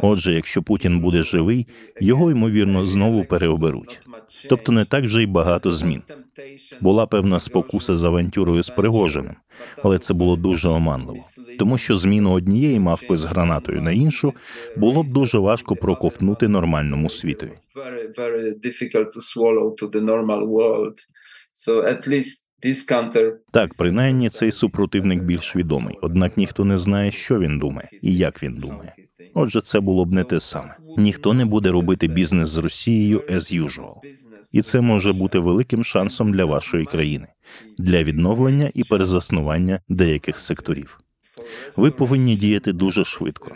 Отже, 0.02 0.34
якщо 0.34 0.64
Путін 0.64 1.00
буде 1.00 1.24
живий, 1.24 1.68
його 2.02 2.32
ймовірно 2.32 2.86
знову 2.86 3.26
переоберуть. 3.26 4.02
Тобто 4.50 4.72
не 4.72 4.86
так 4.86 5.04
вже 5.04 5.24
й 5.24 5.26
багато 5.26 5.72
змін. 5.72 6.02
Була 6.82 7.06
певна 7.06 7.40
спокуса 7.40 7.96
з 7.98 8.04
авантюрою 8.04 8.64
з 8.64 8.70
Пригожиним, 8.70 9.36
але 9.84 10.00
це 10.00 10.14
було 10.14 10.36
дуже 10.36 10.70
оманливо, 10.70 11.20
тому 11.60 11.78
що 11.78 11.98
зміну 11.98 12.32
однієї 12.32 12.80
мавпи 12.80 13.16
з 13.16 13.26
гранатою 13.26 13.82
на 13.82 13.92
іншу 13.92 14.34
було 14.78 15.04
б 15.04 15.14
дуже 15.14 15.38
важко 15.38 15.76
проковтнути 15.76 16.48
нормальному 16.48 17.10
світові. 17.10 17.52
Так, 23.52 23.72
принаймні 23.78 24.30
цей 24.30 24.52
супротивник 24.52 25.24
більш 25.24 25.56
відомий, 25.56 25.98
однак 26.02 26.38
ніхто 26.38 26.66
не 26.66 26.78
знає, 26.78 27.12
що 27.12 27.40
він 27.40 27.60
думає 27.60 27.90
і 28.02 28.18
як 28.18 28.44
він 28.44 28.56
думає. 28.56 28.96
Отже, 29.34 29.62
це 29.62 29.80
було 29.80 30.06
б 30.06 30.12
не 30.12 30.24
те 30.24 30.40
саме. 30.40 30.76
Ніхто 30.98 31.34
не 31.34 31.46
буде 31.46 31.72
робити 31.72 32.08
бізнес 32.08 32.50
з 32.50 32.58
Росією 32.58 33.20
as 33.20 33.64
usual. 33.64 33.94
І 34.52 34.62
це 34.62 34.82
може 34.82 35.14
бути 35.14 35.40
великим 35.40 35.84
шансом 35.84 36.34
для 36.34 36.46
вашої 36.46 36.86
країни 36.86 37.28
для 37.78 38.04
відновлення 38.04 38.72
і 38.74 38.84
перезаснування 38.84 39.80
деяких 39.90 40.40
секторів. 40.40 41.00
Ви 41.76 41.92
повинні 41.92 42.36
діяти 42.36 42.74
дуже 42.74 43.04
швидко. 43.04 43.52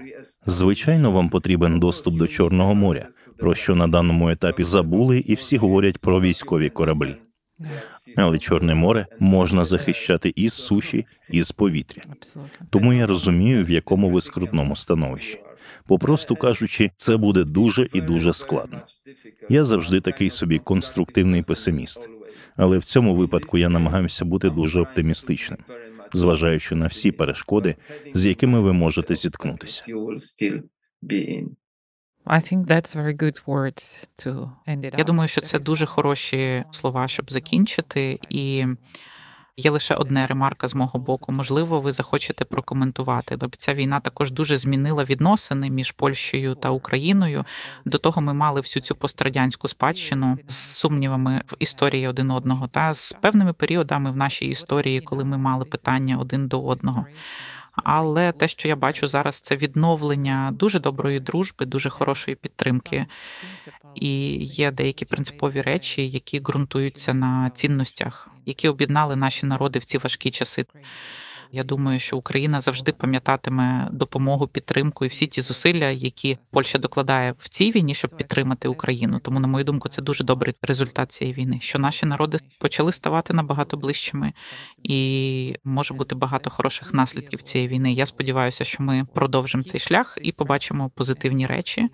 Звичайно, 0.45 1.11
вам 1.11 1.29
потрібен 1.29 1.79
доступ 1.79 2.15
до 2.15 2.27
Чорного 2.27 2.75
моря, 2.75 3.07
про 3.37 3.55
що 3.55 3.75
на 3.75 3.87
даному 3.87 4.29
етапі 4.29 4.63
забули, 4.63 5.19
і 5.19 5.33
всі 5.33 5.57
говорять 5.57 6.01
про 6.01 6.21
військові 6.21 6.69
кораблі. 6.69 7.15
Але 8.15 8.39
Чорне 8.39 8.75
море 8.75 9.07
можна 9.19 9.65
захищати 9.65 10.33
із 10.35 10.53
суші, 10.53 11.05
і 11.29 11.43
з 11.43 11.51
повітря. 11.51 12.01
Тому 12.69 12.93
я 12.93 13.07
розумію, 13.07 13.65
в 13.65 13.69
якому 13.69 14.09
ви 14.09 14.21
скрутному 14.21 14.75
становищі. 14.75 15.39
Попросту 15.87 16.35
кажучи, 16.35 16.91
це 16.95 17.17
буде 17.17 17.43
дуже 17.43 17.89
і 17.93 18.01
дуже 18.01 18.33
складно. 18.33 18.81
Я 19.49 19.63
завжди 19.63 20.01
такий 20.01 20.29
собі 20.29 20.59
конструктивний 20.59 21.41
песиміст, 21.41 22.09
але 22.55 22.77
в 22.77 22.83
цьому 22.83 23.15
випадку 23.15 23.57
я 23.57 23.69
намагаюся 23.69 24.25
бути 24.25 24.49
дуже 24.49 24.81
оптимістичним, 24.81 25.59
зважаючи 26.13 26.75
на 26.75 26.87
всі 26.87 27.11
перешкоди, 27.11 27.75
з 28.13 28.25
якими 28.25 28.61
ви 28.61 28.73
можете 28.73 29.15
зіткнутися. 29.15 29.83
I 32.25 32.41
think 32.41 32.65
that's 32.65 32.95
very 32.95 33.15
good 33.23 33.37
words 33.45 34.07
to 34.17 34.31
end 34.67 34.85
it 34.85 34.97
Я 34.97 35.03
думаю, 35.03 35.27
що 35.27 35.41
це 35.41 35.59
дуже 35.59 35.85
хороші 35.85 36.63
слова, 36.71 37.07
щоб 37.07 37.31
закінчити. 37.31 38.19
І 38.29 38.65
є 39.57 39.71
лише 39.71 39.95
одна 39.95 40.27
ремарка 40.27 40.67
з 40.67 40.75
мого 40.75 40.99
боку. 40.99 41.31
Можливо, 41.31 41.81
ви 41.81 41.91
захочете 41.91 42.45
прокоментувати. 42.45 43.35
Бо 43.35 43.47
ця 43.57 43.73
війна 43.73 43.99
також 43.99 44.31
дуже 44.31 44.57
змінила 44.57 45.03
відносини 45.03 45.69
між 45.69 45.91
Польщею 45.91 46.55
та 46.55 46.69
Україною. 46.69 47.45
До 47.85 47.97
того 47.97 48.21
ми 48.21 48.33
мали 48.33 48.61
всю 48.61 48.83
цю 48.83 48.95
пострадянську 48.95 49.67
спадщину 49.67 50.37
з 50.47 50.55
сумнівами 50.55 51.41
в 51.47 51.55
історії 51.59 52.07
один 52.07 52.31
одного 52.31 52.67
та 52.67 52.93
з 52.93 53.13
певними 53.21 53.53
періодами 53.53 54.11
в 54.11 54.17
нашій 54.17 54.45
історії, 54.45 55.01
коли 55.01 55.23
ми 55.23 55.37
мали 55.37 55.65
питання 55.65 56.17
один 56.17 56.47
до 56.47 56.61
одного. 56.61 57.05
Але 57.83 58.31
те, 58.31 58.47
що 58.47 58.67
я 58.67 58.75
бачу 58.75 59.07
зараз, 59.07 59.41
це 59.41 59.55
відновлення 59.55 60.51
дуже 60.53 60.79
доброї 60.79 61.19
дружби, 61.19 61.65
дуже 61.65 61.89
хорошої 61.89 62.35
підтримки. 62.35 63.05
І 63.95 64.35
є 64.41 64.71
деякі 64.71 65.05
принципові 65.05 65.61
речі, 65.61 66.09
які 66.09 66.39
ґрунтуються 66.39 67.13
на 67.13 67.51
цінностях, 67.55 68.29
які 68.45 68.69
об'єднали 68.69 69.15
наші 69.15 69.45
народи 69.45 69.79
в 69.79 69.85
ці 69.85 69.97
важкі 69.97 70.31
часи. 70.31 70.65
Я 71.51 71.63
думаю, 71.63 71.99
що 71.99 72.17
Україна 72.17 72.61
завжди 72.61 72.91
пам'ятатиме 72.91 73.89
допомогу, 73.91 74.47
підтримку 74.47 75.05
і 75.05 75.07
всі 75.07 75.27
ті 75.27 75.41
зусилля, 75.41 75.89
які 75.89 76.37
Польща 76.51 76.79
докладає 76.79 77.35
в 77.39 77.49
цій 77.49 77.71
війні, 77.71 77.93
щоб 77.93 78.11
підтримати 78.11 78.67
Україну. 78.67 79.19
Тому, 79.19 79.39
на 79.39 79.47
мою 79.47 79.65
думку, 79.65 79.89
це 79.89 80.01
дуже 80.01 80.23
добрий 80.23 80.55
результат 80.61 81.11
цієї 81.11 81.33
війни. 81.33 81.59
Що 81.61 81.79
наші 81.79 82.05
народи 82.05 82.37
почали 82.59 82.91
ставати 82.91 83.33
набагато 83.33 83.77
ближчими, 83.77 84.33
і 84.83 85.55
може 85.63 85.93
бути 85.93 86.15
багато 86.15 86.49
хороших 86.49 86.93
наслідків 86.93 87.41
цієї 87.41 87.67
війни. 87.67 87.93
Я 87.93 88.05
сподіваюся, 88.05 88.63
що 88.63 88.83
ми 88.83 89.07
продовжимо 89.13 89.63
цей 89.63 89.79
шлях 89.79 90.17
і 90.21 90.31
побачимо 90.31 90.91
позитивні 90.95 91.45
речі. 91.45 91.89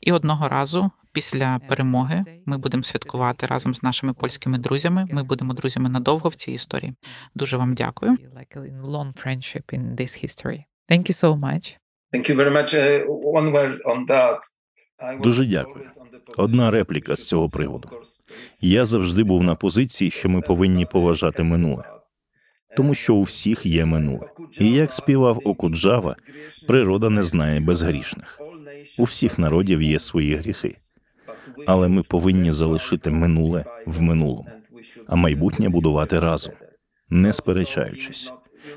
І 0.00 0.12
одного 0.12 0.48
разу 0.48 0.90
після 1.18 1.60
перемоги 1.68 2.22
ми 2.46 2.58
будемо 2.58 2.82
святкувати 2.82 3.46
разом 3.46 3.74
з 3.74 3.82
нашими 3.82 4.12
польськими 4.12 4.58
друзями. 4.58 5.06
Ми 5.10 5.22
будемо 5.22 5.54
друзями 5.54 5.88
надовго 5.88 6.28
в 6.28 6.34
цій 6.34 6.52
історії. 6.52 6.94
Дуже 7.34 7.56
вам 7.56 7.74
дякую. 7.74 8.16
Thank 10.90 11.04
you 11.10 11.14
so 11.24 11.40
much. 11.40 11.76
Thank 12.12 12.30
you 12.30 12.36
very 12.36 12.52
much. 12.58 12.70
Uh, 12.74 13.06
one 13.40 13.52
word 13.52 13.76
on 13.92 14.06
that. 14.06 14.38
Дуже 15.22 15.46
дякую. 15.46 15.84
Одна 16.36 16.70
репліка 16.70 17.16
з 17.16 17.28
цього 17.28 17.48
приводу. 17.48 17.88
Я 18.60 18.84
завжди 18.84 19.24
був 19.24 19.42
на 19.42 19.54
позиції, 19.54 20.10
що 20.10 20.28
ми 20.28 20.40
повинні 20.40 20.86
поважати 20.86 21.42
минуле, 21.42 21.84
тому 22.76 22.94
що 22.94 23.14
у 23.14 23.22
всіх 23.22 23.66
є 23.66 23.84
минуле. 23.84 24.26
І 24.58 24.72
як 24.72 24.92
співав 24.92 25.40
Окуджава, 25.44 26.16
природа 26.66 27.10
не 27.10 27.22
знає 27.22 27.60
безгрішних. 27.60 28.40
У 28.98 29.04
всіх 29.04 29.38
народів 29.38 29.82
є 29.82 29.98
свої 29.98 30.34
гріхи 30.34 30.76
але 31.66 31.88
ми 31.88 32.02
повинні 32.02 32.52
залишити 32.52 33.10
минуле 33.10 33.64
в 33.86 34.02
минулому, 34.02 34.46
а 35.06 35.16
майбутнє 35.16 35.68
будувати 35.68 36.18
разом, 36.18 36.54
не 37.10 37.32
сперечаючись, 37.32 38.32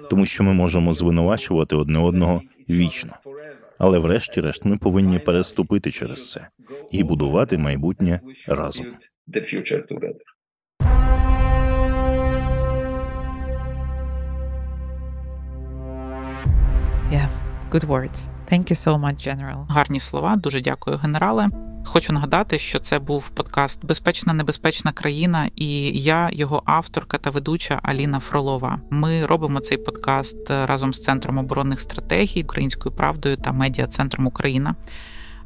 тому 0.09 0.25
що 0.25 0.43
ми 0.43 0.53
можемо 0.53 0.93
звинувачувати 0.93 1.75
одне 1.75 1.99
одного 1.99 2.41
вічно. 2.69 3.13
Але, 3.77 3.99
врешті-решт, 3.99 4.65
ми 4.65 4.77
повинні 4.77 5.19
переступити 5.19 5.91
через 5.91 6.31
це 6.31 6.47
і 6.91 7.03
будувати 7.03 7.57
майбутнє 7.57 8.19
разом. 8.47 8.85
Yeah, 17.11 17.40
good 17.71 17.87
words. 17.87 18.29
Thank 18.51 18.69
you 18.71 18.75
so 18.75 18.99
much, 18.99 19.27
General. 19.27 19.65
Гарні 19.67 19.99
слова. 19.99 20.35
Дуже 20.35 20.61
дякую, 20.61 20.97
генерале. 20.97 21.49
Хочу 21.85 22.13
нагадати, 22.13 22.59
що 22.59 22.79
це 22.79 22.99
був 22.99 23.29
подкаст 23.29 23.85
Безпечна 23.85 24.33
небезпечна 24.33 24.91
країна, 24.91 25.49
і 25.55 25.67
я, 26.01 26.29
його 26.33 26.63
авторка 26.65 27.17
та 27.17 27.29
ведуча 27.29 27.79
Аліна 27.83 28.19
Фролова. 28.19 28.79
Ми 28.89 29.25
робимо 29.25 29.59
цей 29.59 29.77
подкаст 29.77 30.49
разом 30.49 30.93
з 30.93 31.01
Центром 31.01 31.37
оборонних 31.37 31.81
стратегій, 31.81 32.43
Українською 32.43 32.95
правдою 32.95 33.37
та 33.37 33.51
медіа 33.51 33.87
центром 33.87 34.27
Україна. 34.27 34.75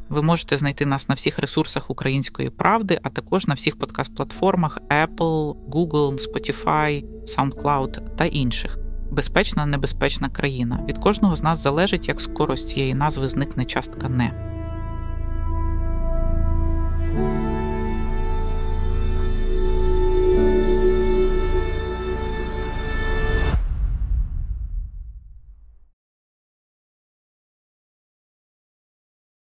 Ви 0.09 0.21
можете 0.21 0.57
знайти 0.57 0.85
нас 0.85 1.09
на 1.09 1.15
всіх 1.15 1.39
ресурсах 1.39 1.89
Української 1.89 2.49
правди, 2.49 2.99
а 3.03 3.09
також 3.09 3.47
на 3.47 3.53
всіх 3.53 3.75
подкаст-платформах 3.79 4.79
Apple, 4.89 5.55
Google, 5.69 6.27
Spotify, 6.29 7.05
SoundCloud 7.25 8.15
та 8.15 8.25
інших. 8.25 8.84
Безпечна 9.15 9.65
небезпечна 9.65 10.29
країна. 10.29 10.79
Від 10.87 10.97
кожного 10.97 11.35
з 11.35 11.43
нас 11.43 11.63
залежить, 11.63 12.07
як 12.07 12.21
скоро 12.21 12.57
з 12.57 12.67
цієї 12.67 12.93
назви 12.93 13.27
зникне 13.27 13.65
частка 13.65 14.09
не. 14.09 14.54